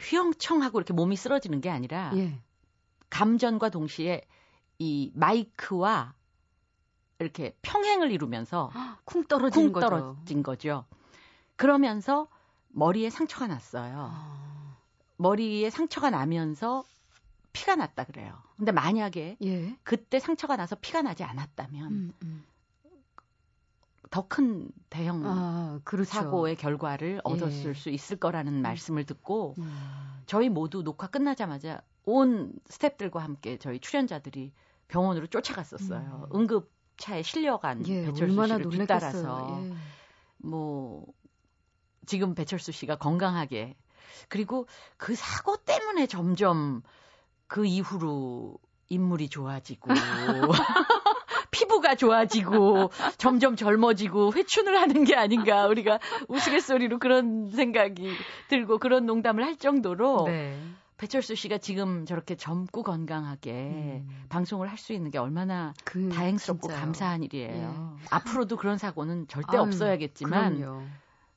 휘영청하고 0.00 0.78
이렇게 0.78 0.92
몸이 0.92 1.16
쓰러지는 1.16 1.60
게 1.60 1.70
아니라 1.70 2.12
예. 2.16 2.38
감전과 3.10 3.70
동시에 3.70 4.22
이 4.78 5.10
마이크와 5.14 6.14
이렇게 7.18 7.56
평행을 7.62 8.12
이루면서 8.12 8.70
쿵 9.04 9.24
떨어지는 9.24 9.66
쿵 9.68 9.72
거죠. 9.72 9.88
떨어진 9.88 10.42
거죠. 10.42 10.84
그러면서 11.56 12.28
머리에 12.68 13.10
상처가 13.10 13.48
났어요. 13.48 14.10
아, 14.12 14.76
머리에 15.16 15.68
상처가 15.70 16.10
나면서 16.10 16.84
피가 17.52 17.76
났다 17.76 18.04
그래요. 18.04 18.40
근데 18.56 18.72
만약에 18.72 19.36
예. 19.42 19.76
그때 19.82 20.18
상처가 20.18 20.56
나서 20.56 20.76
피가 20.76 21.02
나지 21.02 21.24
않았다면 21.24 21.92
음, 21.92 22.12
음. 22.22 22.44
더큰 24.10 24.70
대형 24.90 25.22
아, 25.26 25.80
그렇죠. 25.84 26.10
사고의 26.10 26.56
결과를 26.56 27.20
얻었을 27.24 27.70
예. 27.70 27.74
수 27.74 27.90
있을 27.90 28.16
거라는 28.16 28.62
말씀을 28.62 29.04
듣고 29.04 29.54
음. 29.58 30.22
저희 30.26 30.48
모두 30.48 30.82
녹화 30.82 31.06
끝나자마자 31.06 31.82
온 32.04 32.52
스탭들과 32.68 33.18
함께 33.18 33.58
저희 33.58 33.78
출연자들이 33.80 34.52
병원으로 34.88 35.26
쫓아갔었어요. 35.26 36.28
응급차에 36.34 37.22
실려간 37.22 37.86
예, 37.86 38.06
배철수 38.06 38.46
씨를. 38.46 38.70
뒤따라서 38.70 39.60
예. 39.62 39.74
뭐 40.38 41.06
지금 42.06 42.34
배철수 42.34 42.72
씨가 42.72 42.96
건강하게 42.96 43.76
그리고 44.28 44.66
그 44.96 45.14
사고 45.14 45.56
때문에 45.58 46.06
점점 46.06 46.82
그 47.48 47.66
이후로 47.66 48.56
인물이 48.90 49.28
좋아지고 49.28 49.90
피부가 51.50 51.94
좋아지고 51.94 52.90
점점 53.16 53.56
젊어지고 53.56 54.32
회춘을 54.34 54.78
하는 54.80 55.04
게 55.04 55.16
아닌가 55.16 55.66
우리가 55.66 55.98
우스갯소리로 56.28 56.98
그런 56.98 57.50
생각이 57.50 58.12
들고 58.48 58.78
그런 58.78 59.06
농담을 59.06 59.44
할 59.44 59.56
정도로 59.56 60.24
네. 60.26 60.58
배철수 60.98 61.36
씨가 61.36 61.58
지금 61.58 62.06
저렇게 62.06 62.34
젊고 62.34 62.82
건강하게 62.82 63.52
음. 63.52 64.08
방송을 64.28 64.68
할 64.68 64.78
수 64.78 64.92
있는 64.92 65.10
게 65.10 65.18
얼마나 65.18 65.72
그, 65.84 66.08
다행스럽고 66.08 66.68
진짜요. 66.68 66.80
감사한 66.80 67.22
일이에요. 67.22 67.96
앞으로도 68.10 68.56
그런 68.56 68.78
사고는 68.78 69.26
절대 69.28 69.56
아유, 69.56 69.62
없어야겠지만 69.62 70.56
그럼요. 70.58 70.82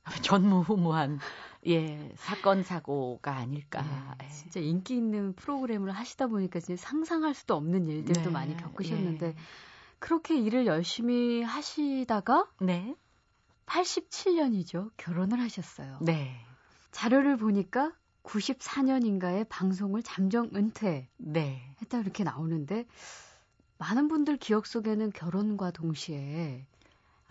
전무후무한 0.23 1.19
예 1.67 2.11
사건 2.15 2.63
사고가 2.63 3.35
아닐까. 3.35 4.15
예, 4.21 4.25
예. 4.25 4.29
진짜 4.29 4.59
인기 4.59 4.95
있는 4.95 5.33
프로그램을 5.33 5.91
하시다 5.91 6.27
보니까 6.27 6.59
진짜 6.59 6.81
상상할 6.81 7.33
수도 7.33 7.55
없는 7.55 7.87
일들도 7.87 8.23
네, 8.23 8.29
많이 8.29 8.57
겪으셨는데 8.57 9.27
예. 9.27 9.35
그렇게 9.99 10.39
일을 10.39 10.65
열심히 10.65 11.43
하시다가 11.43 12.49
네, 12.59 12.95
87년이죠. 13.67 14.91
결혼을 14.97 15.39
하셨어요. 15.39 15.99
네, 16.01 16.35
자료를 16.91 17.37
보니까 17.37 17.93
94년인가에 18.23 19.47
방송을 19.49 20.03
잠정 20.03 20.49
은퇴했다 20.55 21.09
네. 21.17 21.75
이렇게 21.91 22.23
나오는데 22.23 22.85
많은 23.77 24.07
분들 24.07 24.37
기억 24.37 24.67
속에는 24.67 25.11
결혼과 25.11 25.71
동시에 25.71 26.67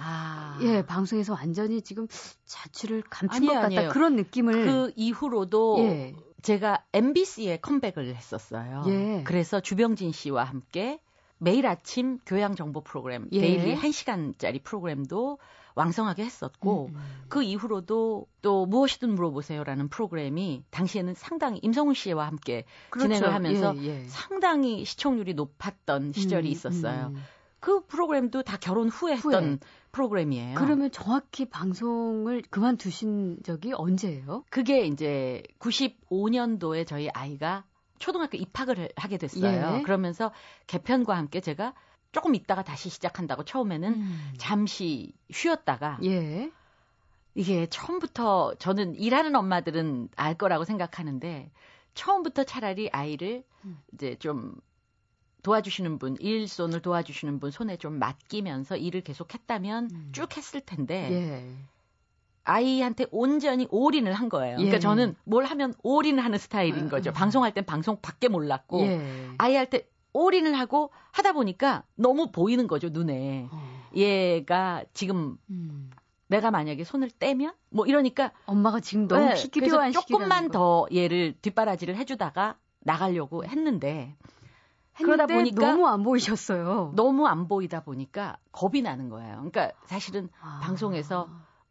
아, 0.00 0.58
예 0.62 0.82
방송에서 0.84 1.34
완전히 1.34 1.82
지금 1.82 2.06
자취를 2.44 3.02
감춘 3.08 3.36
아니에요, 3.36 3.52
것 3.52 3.54
같다 3.54 3.66
아니에요. 3.66 3.88
그런 3.90 4.16
느낌을 4.16 4.52
그 4.66 4.92
이후로도 4.96 5.76
예. 5.80 6.14
제가 6.42 6.84
MBC에 6.92 7.58
컴백을 7.58 8.14
했었어요. 8.14 8.84
예. 8.88 9.22
그래서 9.24 9.60
주병진 9.60 10.12
씨와 10.12 10.44
함께 10.44 11.00
매일 11.38 11.66
아침 11.66 12.18
교양 12.26 12.54
정보 12.54 12.82
프로그램 12.82 13.28
예. 13.32 13.40
데일리 13.40 13.76
1시간짜리 13.76 14.62
프로그램도 14.62 15.38
왕성하게 15.74 16.24
했었고 16.24 16.86
음, 16.86 16.96
음. 16.96 17.24
그 17.28 17.42
이후로도 17.42 18.26
또 18.42 18.66
무엇이든 18.66 19.14
물어보세요라는 19.14 19.88
프로그램이 19.88 20.64
당시에는 20.70 21.14
상당히 21.14 21.58
임성훈 21.62 21.94
씨와 21.94 22.26
함께 22.26 22.64
진행을 22.98 23.32
하면서 23.32 23.74
예, 23.78 24.02
예. 24.02 24.04
상당히 24.08 24.84
시청률이 24.84 25.34
높았던 25.34 26.12
시절이 26.12 26.48
음, 26.48 26.52
있었어요. 26.52 27.12
음. 27.14 27.22
그 27.60 27.84
프로그램도 27.86 28.42
다 28.42 28.56
결혼 28.58 28.88
후에 28.88 29.12
했던 29.16 29.44
후에. 29.44 29.58
프로그램이에요. 29.92 30.54
그러면 30.56 30.90
정확히 30.90 31.44
방송을 31.44 32.42
그만두신 32.50 33.42
적이 33.42 33.72
언제예요? 33.74 34.44
그게 34.50 34.86
이제 34.86 35.42
95년도에 35.58 36.86
저희 36.86 37.08
아이가 37.10 37.64
초등학교 37.98 38.38
입학을 38.38 38.78
해- 38.78 38.88
하게 38.96 39.18
됐어요. 39.18 39.78
예. 39.78 39.82
그러면서 39.82 40.32
개편과 40.68 41.16
함께 41.16 41.40
제가 41.40 41.74
조금 42.12 42.34
있다가 42.34 42.62
다시 42.62 42.88
시작한다고 42.88 43.44
처음에는 43.44 43.92
음. 43.94 44.32
잠시 44.38 45.12
쉬었다가 45.30 45.98
예. 46.04 46.50
이게 47.34 47.66
처음부터 47.66 48.54
저는 48.58 48.94
일하는 48.96 49.36
엄마들은 49.36 50.08
알 50.16 50.34
거라고 50.34 50.64
생각하는데 50.64 51.50
처음부터 51.94 52.44
차라리 52.44 52.88
아이를 52.90 53.44
음. 53.64 53.78
이제 53.92 54.16
좀 54.18 54.54
도와주시는 55.42 55.98
분, 55.98 56.16
일손을 56.20 56.80
도와주시는 56.80 57.40
분 57.40 57.50
손에 57.50 57.76
좀 57.76 57.98
맡기면서 57.98 58.76
일을 58.76 59.02
계속 59.02 59.32
했다면 59.32 59.88
음. 59.92 60.08
쭉 60.12 60.36
했을 60.36 60.60
텐데 60.60 61.08
예. 61.10 61.56
아이한테 62.44 63.06
온전히 63.10 63.66
올인을 63.70 64.12
한 64.12 64.28
거예요. 64.28 64.56
그러니까 64.56 64.76
예. 64.76 64.80
저는 64.80 65.14
뭘 65.24 65.44
하면 65.44 65.74
올인을 65.82 66.24
하는 66.24 66.38
스타일인 66.38 66.86
아, 66.86 66.88
거죠. 66.88 67.10
아. 67.10 67.12
방송할 67.12 67.52
땐 67.52 67.64
방송 67.64 68.00
밖에 68.00 68.28
몰랐고 68.28 68.80
예. 68.82 69.28
아이 69.38 69.54
할때 69.56 69.86
올인을 70.12 70.54
하고 70.54 70.90
하다 71.12 71.32
보니까 71.32 71.84
너무 71.94 72.30
보이는 72.32 72.66
거죠 72.66 72.88
눈에. 72.88 73.48
어. 73.50 73.80
얘가 73.94 74.84
지금 74.94 75.36
음. 75.50 75.90
내가 76.26 76.50
만약에 76.50 76.84
손을 76.84 77.10
떼면 77.10 77.52
뭐 77.70 77.86
이러니까 77.86 78.32
엄마가 78.46 78.80
지금 78.80 79.08
너무 79.08 79.26
네, 79.26 79.34
그래서 79.52 79.90
조금만 79.90 80.50
더 80.50 80.86
얘를 80.94 81.34
뒷바라지를 81.42 81.96
해주다가 81.96 82.56
나가려고 82.80 83.44
했는데 83.44 84.14
그러다 85.02 85.26
보니까 85.26 85.72
너무 85.72 85.86
안 85.86 86.02
보이셨어요. 86.02 86.92
너무 86.96 87.26
안 87.26 87.48
보이다 87.48 87.80
보니까 87.80 88.36
겁이 88.52 88.82
나는 88.82 89.08
거예요. 89.08 89.36
그러니까 89.36 89.72
사실은 89.86 90.28
아. 90.40 90.60
방송에서 90.62 91.28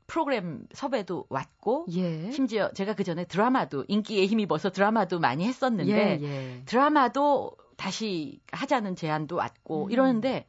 프로그램 0.08 0.66
섭외도 0.74 1.26
왔고 1.30 1.86
예. 1.92 2.32
심지어 2.32 2.72
제가 2.74 2.96
그 2.96 3.04
전에 3.04 3.26
드라마도 3.26 3.86
인기에 3.88 4.26
힘입어서 4.26 4.72
드라마도 4.72 5.20
많이 5.20 5.46
했었는데 5.46 6.20
예, 6.22 6.24
예. 6.24 6.64
드라마도 6.66 7.56
다시 7.78 8.42
하자는 8.52 8.96
제안도 8.96 9.36
왔고 9.36 9.86
음. 9.86 9.92
이러는데 9.92 10.48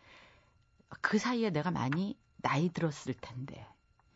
그 1.00 1.18
사이에 1.18 1.50
내가 1.50 1.70
많이 1.70 2.16
나이 2.42 2.70
들었을 2.70 3.14
텐데 3.20 3.66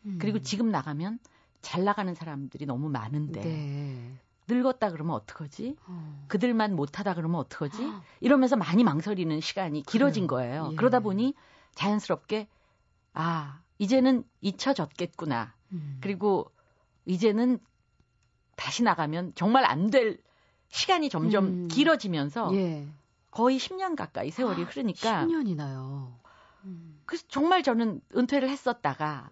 음. 0.05 0.17
그리고 0.19 0.39
지금 0.39 0.71
나가면 0.71 1.19
잘 1.61 1.83
나가는 1.83 2.13
사람들이 2.13 2.65
너무 2.65 2.89
많은데 2.89 3.41
네. 3.41 4.19
늙었다 4.47 4.91
그러면 4.91 5.15
어떡하지? 5.15 5.75
어. 5.87 6.25
그들만 6.27 6.75
못하다 6.75 7.13
그러면 7.15 7.39
어떡하지? 7.41 7.91
이러면서 8.21 8.55
많이 8.55 8.83
망설이는 8.83 9.41
시간이 9.41 9.83
길어진 9.83 10.27
그래요. 10.27 10.39
거예요. 10.63 10.69
예. 10.71 10.75
그러다 10.75 10.99
보니 10.99 11.33
자연스럽게 11.73 12.47
아 13.13 13.59
이제는 13.79 14.23
잊혀졌겠구나. 14.41 15.53
음. 15.71 15.97
그리고 16.01 16.51
이제는 17.05 17.59
다시 18.55 18.83
나가면 18.83 19.33
정말 19.35 19.65
안 19.65 19.89
될 19.89 20.19
시간이 20.69 21.09
점점 21.09 21.45
음. 21.45 21.67
길어지면서 21.67 22.53
예. 22.55 22.87
거의 23.31 23.57
10년 23.57 23.95
가까이 23.95 24.31
세월이 24.31 24.63
아, 24.63 24.65
흐르니까 24.65 25.25
10년이나요. 25.25 26.11
음. 26.65 27.01
그래서 27.05 27.25
정말 27.29 27.63
저는 27.63 28.01
은퇴를 28.15 28.49
했었다가 28.49 29.29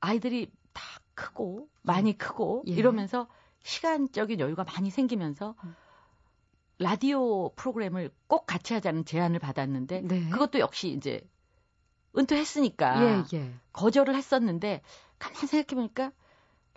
아이들이 0.00 0.50
다 0.72 0.82
크고 1.14 1.68
많이 1.82 2.16
크고 2.18 2.64
예. 2.68 2.72
이러면서 2.72 3.28
시간적인 3.66 4.40
여유가 4.40 4.64
많이 4.64 4.90
생기면서 4.90 5.54
음. 5.64 5.74
라디오 6.78 7.50
프로그램을 7.54 8.10
꼭 8.26 8.46
같이 8.46 8.74
하자는 8.74 9.04
제안을 9.04 9.38
받았는데 9.38 10.02
네. 10.02 10.28
그것도 10.30 10.58
역시 10.58 10.88
이제 10.88 11.20
은퇴했으니까 12.16 13.24
예, 13.32 13.38
예. 13.38 13.52
거절을 13.72 14.14
했었는데 14.14 14.82
가만 15.18 15.46
생각해 15.46 15.74
보니까 15.74 16.12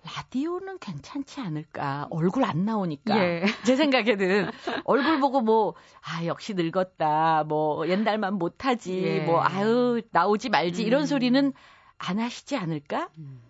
라디오는 0.03 0.79
괜찮지 0.79 1.41
않을까 1.41 2.07
얼굴 2.09 2.45
안 2.45 2.63
나오니까 2.65 3.17
예. 3.19 3.43
제 3.65 3.75
생각에는 3.75 4.49
얼굴 4.85 5.19
보고 5.19 5.41
뭐 5.41 5.75
아 6.01 6.25
역시 6.25 6.53
늙었다 6.53 7.43
뭐 7.47 7.87
옛날만 7.87 8.35
못하지 8.35 9.01
예. 9.03 9.19
뭐 9.21 9.41
아유 9.43 10.01
나오지 10.11 10.49
말지 10.49 10.83
이런 10.83 11.01
음. 11.01 11.05
소리는 11.05 11.53
안 11.97 12.19
하시지 12.19 12.55
않을까 12.55 13.09
음. 13.17 13.41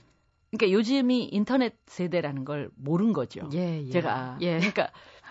그러니까 0.51 0.71
요즘이 0.77 1.25
인터넷 1.31 1.75
세대라는 1.87 2.45
걸 2.45 2.69
모른 2.75 3.13
거죠 3.13 3.49
예, 3.53 3.83
예. 3.85 3.89
제가 3.91 4.37
예. 4.41 4.57
그러니까 4.57 4.89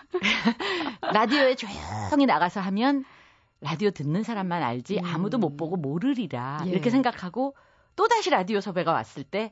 라디오에 1.13 1.55
조용히 1.55 2.25
나가서 2.25 2.59
하면 2.61 3.03
라디오 3.61 3.91
듣는 3.91 4.23
사람만 4.23 4.63
알지 4.63 4.99
음. 4.99 5.05
아무도 5.05 5.37
못 5.37 5.57
보고 5.57 5.75
모르리라 5.75 6.63
예. 6.65 6.69
이렇게 6.69 6.89
생각하고 6.89 7.55
또 7.95 8.07
다시 8.07 8.29
라디오 8.29 8.61
섭외가 8.61 8.93
왔을 8.93 9.23
때 9.23 9.51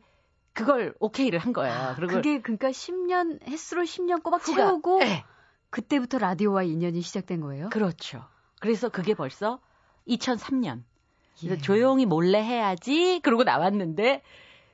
그걸 0.54 0.96
오케이를 1.00 1.38
한 1.38 1.54
거예요. 1.54 1.72
아, 1.72 1.96
그리고 1.96 2.14
그게 2.16 2.42
그러니까 2.42 2.70
10년 2.70 3.46
횟수로 3.48 3.84
10년 3.84 4.24
꼬박 4.24 4.42
후가- 4.42 4.56
채우고 4.56 5.00
네, 5.00 5.24
그때부터 5.70 6.18
라디오와 6.18 6.64
인연이 6.64 7.02
시작된 7.02 7.42
거예요. 7.42 7.70
그렇죠. 7.70 8.24
그래서 8.60 8.90
그게 8.90 9.14
벌써 9.14 9.60
2003년. 10.08 10.82
그래서 11.40 11.56
예. 11.58 11.62
조용히 11.62 12.08
몰래 12.08 12.42
해야지. 12.44 13.20
그러고 13.22 13.44
나왔는데 13.44 14.24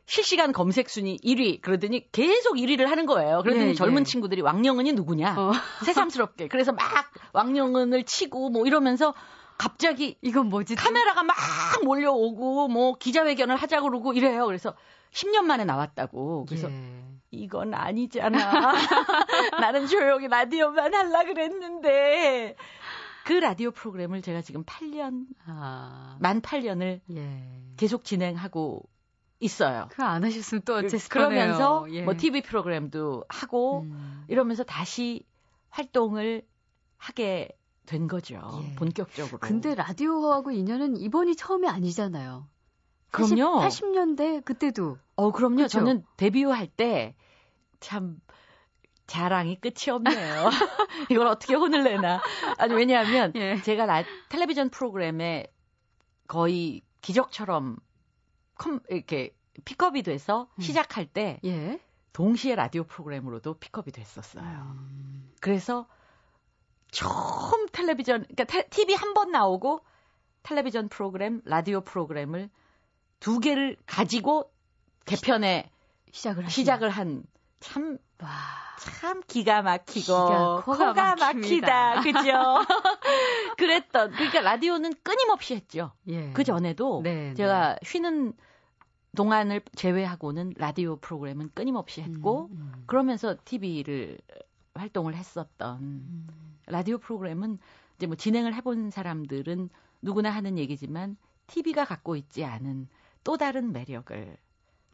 실시간 0.06 0.52
검색 0.52 0.90
순위 0.90 1.18
1위. 1.18 1.62
그러더니 1.62 2.12
계속 2.12 2.56
1위를 2.56 2.86
하는 2.86 3.06
거예요. 3.06 3.42
그러더니 3.44 3.70
예, 3.70 3.74
젊은 3.74 4.02
예. 4.02 4.04
친구들이 4.04 4.42
왕영은이 4.42 4.94
누구냐? 4.94 5.36
어. 5.38 5.52
새삼스럽게. 5.86 6.48
그래서 6.50 6.72
막 6.72 6.84
왕영은을 7.34 8.04
치고 8.04 8.50
뭐 8.50 8.66
이러면서 8.66 9.14
갑자기 9.58 10.18
이건 10.22 10.50
뭐지? 10.50 10.76
카메라가 10.76 11.24
막 11.24 11.36
몰려오고 11.84 12.68
뭐 12.68 12.96
기자회견을 12.96 13.56
하자고 13.56 13.90
그러고 13.90 14.14
이래요. 14.14 14.46
그래서 14.46 14.76
10년 15.12 15.44
만에 15.44 15.64
나왔다고. 15.64 16.46
그래서 16.46 16.70
예. 16.70 17.04
이건 17.32 17.74
아니잖아. 17.74 18.38
나는 19.60 19.88
조용히 19.88 20.28
라디오만 20.28 20.94
할라 20.94 21.24
그랬는데. 21.24 22.56
그 23.24 23.34
라디오 23.34 23.72
프로그램을 23.72 24.22
제가 24.22 24.42
지금 24.42 24.66
8년, 24.66 25.26
아. 25.46 26.18
만 26.20 26.42
8년을 26.42 27.00
예. 27.16 27.44
계속 27.78 28.04
진행하고 28.04 28.84
있어요. 29.44 29.88
그거 29.92 30.04
안 30.04 30.24
하셨으면 30.24 30.62
또 30.64 30.76
어쨌을 30.76 31.10
그러면서 31.10 31.82
거네요. 31.82 31.96
예. 31.96 32.04
뭐 32.04 32.16
TV 32.16 32.42
프로그램도 32.42 33.26
하고 33.30 33.82
음. 33.82 34.24
이러면서 34.28 34.64
다시 34.64 35.26
활동을 35.70 36.44
하게 36.98 37.50
된 37.86 38.08
거죠. 38.08 38.40
예. 38.64 38.76
본격적으로. 38.76 39.40
근데 39.40 39.76
라디오하고 39.76 40.52
인연은 40.52 40.98
이번이 40.98 41.36
처음이 41.36 41.68
아니잖아요. 41.68 42.48
그럼요. 43.12 43.60
80, 43.60 43.92
년대 43.92 44.42
그때도 44.42 44.98
어, 45.16 45.32
그럼요. 45.32 45.58
그쵸? 45.58 45.68
저는 45.68 46.04
데뷔할 46.18 46.68
때 46.68 47.16
참 47.84 48.18
자랑이 49.06 49.60
끝이 49.60 49.92
없네요. 49.92 50.50
이걸 51.12 51.28
어떻게 51.28 51.54
혼을 51.54 51.84
내나. 51.84 52.22
아니, 52.58 52.74
왜냐하면 52.74 53.34
예. 53.36 53.62
제가 53.62 53.86
라, 53.86 54.04
텔레비전 54.30 54.70
프로그램에 54.70 55.48
거의 56.28 56.82
기적처럼 57.02 57.76
컴, 58.56 58.80
이렇게 58.90 59.36
픽업이 59.66 60.04
돼서 60.04 60.48
음. 60.58 60.62
시작할 60.62 61.06
때 61.06 61.40
예. 61.46 61.80
동시에 62.14 62.56
라디오 62.56 62.84
프로그램으로도 62.84 63.56
픽업이 63.56 63.92
됐었어요. 63.92 64.44
음. 64.44 65.32
그래서 65.42 65.88
처음 66.92 67.68
텔레비전, 67.72 68.24
그러니까 68.24 68.44
테, 68.46 68.68
TV 68.70 68.94
한 68.96 69.14
번 69.14 69.32
나오고 69.32 69.84
텔레비전 70.44 70.90
프로그램, 70.90 71.42
라디오 71.46 71.82
프로그램을 71.82 72.50
두 73.20 73.40
개를 73.40 73.78
가지고 73.86 74.52
개편에 75.06 75.70
시 76.12 76.24
작을 76.24 76.46
하신- 76.46 76.50
시작을 76.50 76.90
한 76.90 77.24
참, 77.60 77.98
와. 78.24 78.30
참 79.00 79.22
기가 79.28 79.62
막히고 79.62 80.02
기가 80.02 80.62
코가 80.66 80.88
코가. 80.90 81.16
막히다. 81.16 82.02
그죠? 82.02 82.22
그랬던, 83.58 84.12
그러니까 84.12 84.42
라디오는 84.42 84.94
끊임없이 85.04 85.56
했죠. 85.56 85.92
예. 86.08 86.32
그 86.32 86.44
전에도 86.44 87.02
네, 87.04 87.34
제가 87.36 87.78
쉬는 87.84 88.34
동안을 89.16 89.62
제외하고는 89.76 90.56
라디오 90.58 90.98
프로그램은 90.98 91.52
끊임없이 91.54 92.02
했고, 92.02 92.50
음, 92.52 92.58
음. 92.76 92.84
그러면서 92.88 93.36
TV를 93.46 94.18
활동을 94.74 95.16
했었던 95.16 95.78
음. 95.82 96.28
라디오 96.66 96.98
프로그램은 96.98 97.60
이제 97.98 98.08
뭐 98.08 98.16
진행을 98.16 98.54
해본 98.56 98.90
사람들은 98.90 99.70
누구나 100.02 100.30
하는 100.32 100.58
얘기지만 100.58 101.16
TV가 101.48 101.86
갖고 101.86 102.16
있지 102.16 102.44
않은 102.44 102.88
또 103.24 103.38
다른 103.38 103.72
매력을 103.72 104.38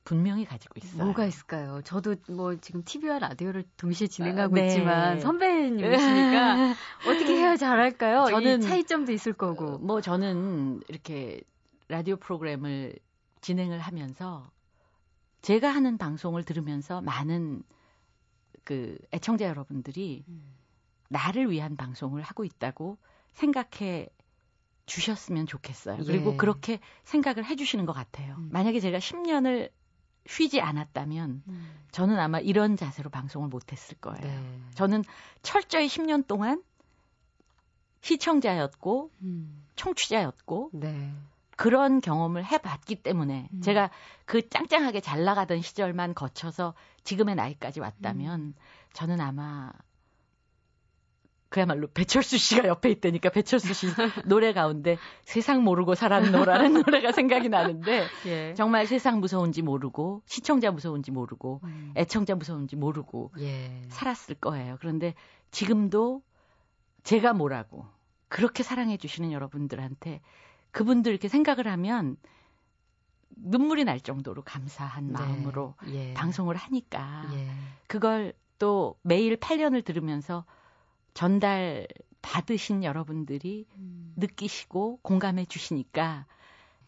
분명히 0.04 0.46
가지고 0.46 0.76
있어요. 0.78 1.04
뭐가 1.04 1.26
있을까요? 1.26 1.82
저도 1.84 2.16
뭐 2.30 2.56
지금 2.56 2.84
TV와 2.84 3.20
라디오를 3.20 3.64
동시에 3.78 4.08
진행하고 4.08 4.56
아, 4.56 4.60
네. 4.60 4.68
있지만 4.68 5.20
선배님이시니까 5.20 6.76
어떻게 7.08 7.36
해야 7.38 7.56
잘할까요? 7.56 8.26
저는- 8.26 8.60
이 8.60 8.62
차이점도 8.62 9.12
있을 9.12 9.34
어, 9.34 9.36
거고. 9.36 9.78
뭐 9.80 10.02
저는 10.02 10.82
이렇게 10.88 11.42
라디오 11.88 12.16
프로그램을 12.18 12.96
진행을 13.42 13.80
하면서 13.80 14.50
제가 15.42 15.70
하는 15.70 15.98
방송을 15.98 16.44
들으면서 16.44 17.02
많은 17.02 17.64
그 18.64 18.98
애청자 19.14 19.46
여러분들이 19.46 20.24
음. 20.28 20.56
나를 21.10 21.50
위한 21.50 21.76
방송을 21.76 22.22
하고 22.22 22.44
있다고 22.44 22.98
생각해 23.34 24.08
주셨으면 24.86 25.46
좋겠어요. 25.46 26.04
그리고 26.06 26.34
예. 26.34 26.38
그렇게 26.38 26.80
생각을 27.04 27.46
해 27.46 27.56
주시는 27.56 27.86
것 27.86 27.94
같아요. 27.94 28.36
음. 28.40 28.50
만약에 28.52 28.80
제가 28.80 28.98
10년을 28.98 29.70
쉬지 30.26 30.62
않았다면 30.62 31.44
음. 31.48 31.72
저는 31.92 32.20
아마 32.20 32.40
이런 32.40 32.78
자세로 32.78 33.10
방송을 33.10 33.48
못 33.50 33.72
했을 33.72 33.98
거예요. 33.98 34.22
네. 34.22 34.60
저는 34.76 35.04
철저히 35.42 35.88
10년 35.88 36.28
동안 36.28 36.62
시청자였고 38.02 39.12
음. 39.22 39.66
청취자였고 39.76 40.70
네. 40.74 41.14
그런 41.58 42.00
경험을 42.00 42.46
해봤기 42.46 42.96
때문에 42.96 43.50
음. 43.52 43.62
제가 43.62 43.90
그 44.26 44.48
짱짱하게 44.48 45.02
잘 45.02 45.26
나가던 45.26 45.62
시절만 45.62 46.14
거쳐서 46.14 46.74
지금의 47.04 47.36
나이까지 47.36 47.80
왔다면 47.80 48.40
음. 48.40 48.54
저는 48.94 49.20
아마 49.20 49.72
그야말로 51.50 51.88
배철수 51.88 52.38
씨가 52.38 52.68
옆에 52.68 52.92
있다니까 52.92 53.30
배철수 53.30 53.74
씨 53.74 53.88
노래 54.26 54.54
가운데 54.54 54.98
세상 55.24 55.64
모르고 55.64 55.96
살았노라는 55.96 56.74
노래가 56.86 57.12
생각이 57.12 57.50
나는데 57.50 58.06
예. 58.28 58.54
정말 58.54 58.86
세상 58.86 59.20
무서운지 59.20 59.64
모르고 59.64 60.22
시청자 60.26 60.72
무서운지 60.72 61.10
모르고 61.12 61.62
음. 61.64 61.94
애청자 61.98 62.36
무서운지 62.36 62.76
모르고 62.76 63.32
예. 63.40 63.82
살았을 63.90 64.36
거예요. 64.36 64.78
그런데 64.80 65.16
지금도 65.50 66.22
제가 67.04 67.34
뭐라고 67.34 67.88
그렇게 68.28 68.62
사랑해 68.62 68.98
주시는 68.98 69.32
여러분들한테 69.32 70.22
그분들 70.70 71.12
이렇게 71.12 71.28
생각을 71.28 71.68
하면 71.68 72.16
눈물이 73.36 73.86
날 73.86 74.00
정도로 74.00 74.44
감사한 74.44 75.08
네. 75.08 75.14
마음으로 75.14 75.74
예. 75.88 76.14
방송을 76.14 76.56
하니까 76.56 77.26
예. 77.34 77.50
그걸 77.88 78.34
또 78.60 79.00
매일 79.02 79.38
8년을 79.38 79.84
들으면서 79.84 80.46
전달 81.20 81.86
받으신 82.22 82.86
여러분들이 82.86 83.66
음. 83.76 84.14
느끼시고 84.16 85.00
공감해 85.02 85.44
주시니까 85.44 86.26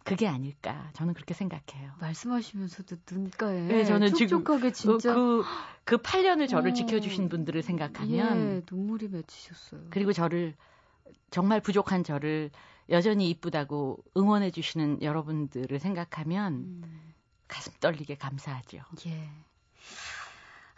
그게 0.05 0.25
아닐까 0.25 0.89
저는 0.93 1.13
그렇게 1.13 1.33
생각해요. 1.33 1.91
말씀하시면서도 1.99 2.95
눈가에 3.11 3.59
네, 3.67 3.83
저는 3.83 4.13
지금 4.13 4.39
촉촉하게 4.39 4.71
진짜 4.71 5.13
그, 5.13 5.43
그 5.83 5.97
8년을 5.97 6.47
저를 6.47 6.71
어. 6.71 6.73
지켜주신 6.73 7.27
분들을 7.27 7.61
생각하면 7.61 8.37
예, 8.39 8.61
눈물이 8.71 9.09
맺히셨어요. 9.09 9.87
그리고 9.89 10.13
저를 10.13 10.55
정말 11.29 11.59
부족한 11.59 12.05
저를 12.05 12.51
여전히 12.89 13.29
이쁘다고 13.31 14.01
응원해 14.15 14.49
주시는 14.49 15.01
여러분들을 15.01 15.77
생각하면 15.77 16.53
음. 16.53 17.13
가슴 17.49 17.73
떨리게 17.81 18.15
감사하죠. 18.15 18.77
예. 19.07 19.29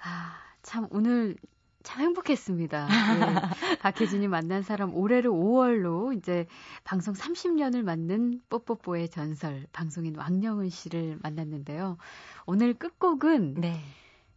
아, 0.02 0.40
참 0.64 0.88
오늘 0.90 1.38
참 1.84 2.02
행복했습니다. 2.02 2.88
예. 3.76 3.78
박혜진이 3.80 4.28
만난 4.28 4.64
사람 4.64 4.96
올해를 4.96 5.30
5월로 5.30 6.18
이제 6.18 6.48
방송 6.84 7.14
30년을 7.14 7.84
맞는 7.84 8.42
뽀뽀뽀의 8.50 9.10
전설 9.10 9.68
방송인 9.72 10.16
왕영은 10.16 10.70
씨를 10.70 11.20
만났는데요. 11.22 11.98
오늘 12.46 12.74
끝곡은 12.74 13.56
네. 13.56 13.80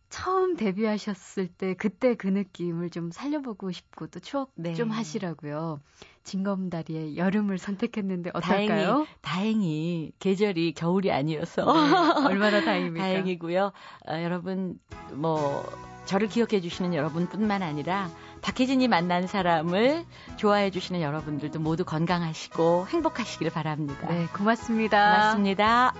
처음 0.08 0.56
데뷔하셨을 0.56 1.48
때 1.48 1.74
그때 1.74 2.14
그 2.14 2.28
느낌을 2.28 2.90
좀 2.90 3.10
살려보고 3.10 3.72
싶고 3.72 4.06
또 4.06 4.20
추억 4.20 4.52
네. 4.54 4.74
좀 4.74 4.90
하시라고요. 4.90 5.80
진검다리의 6.22 7.16
여름을 7.16 7.58
선택했는데 7.58 8.32
다행히 8.32 8.72
어떨까요? 8.72 9.06
다행히 9.20 10.12
계절이 10.18 10.74
겨울이 10.74 11.12
아니어서 11.12 11.64
네, 11.64 12.26
얼마나 12.26 12.62
다행입니까? 12.62 13.02
다행이고요. 13.06 13.72
어, 14.08 14.22
여러분 14.22 14.78
뭐 15.12 15.64
저를 16.06 16.28
기억해 16.28 16.60
주시는 16.60 16.94
여러분뿐만 16.94 17.62
아니라 17.62 18.08
박혜진이 18.40 18.88
만난 18.88 19.26
사람을 19.26 20.04
좋아해 20.36 20.70
주시는 20.70 21.02
여러분들도 21.02 21.58
모두 21.58 21.84
건강하시고 21.84 22.86
행복하시길 22.88 23.50
바랍니다. 23.50 24.08
네, 24.08 24.26
고맙습니다. 24.26 25.16
고맙습니다. 25.16 25.94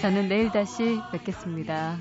저는 0.00 0.28
내일 0.28 0.50
다시 0.50 1.00
뵙겠습니다. 1.12 1.98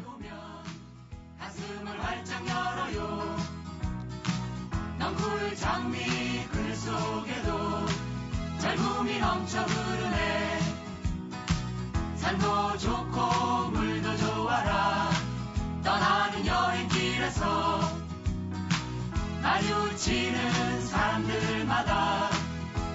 낭굴 4.97 5.55
장미 5.55 5.97
그늘 6.51 6.75
속에도 6.75 7.85
젊음이 8.59 9.19
넘쳐 9.19 9.61
흐르네 9.61 10.50
산도 12.21 12.77
좋고 12.77 13.71
물도 13.71 14.15
좋아라. 14.15 15.09
떠나는 15.83 16.45
여행길에서 16.45 17.81
마주치는 19.41 20.85
사람들마다 20.85 22.29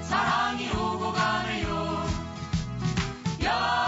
사랑이 0.02 0.70
오고 0.70 1.12
가네요. 1.12 2.06
야. 3.46 3.85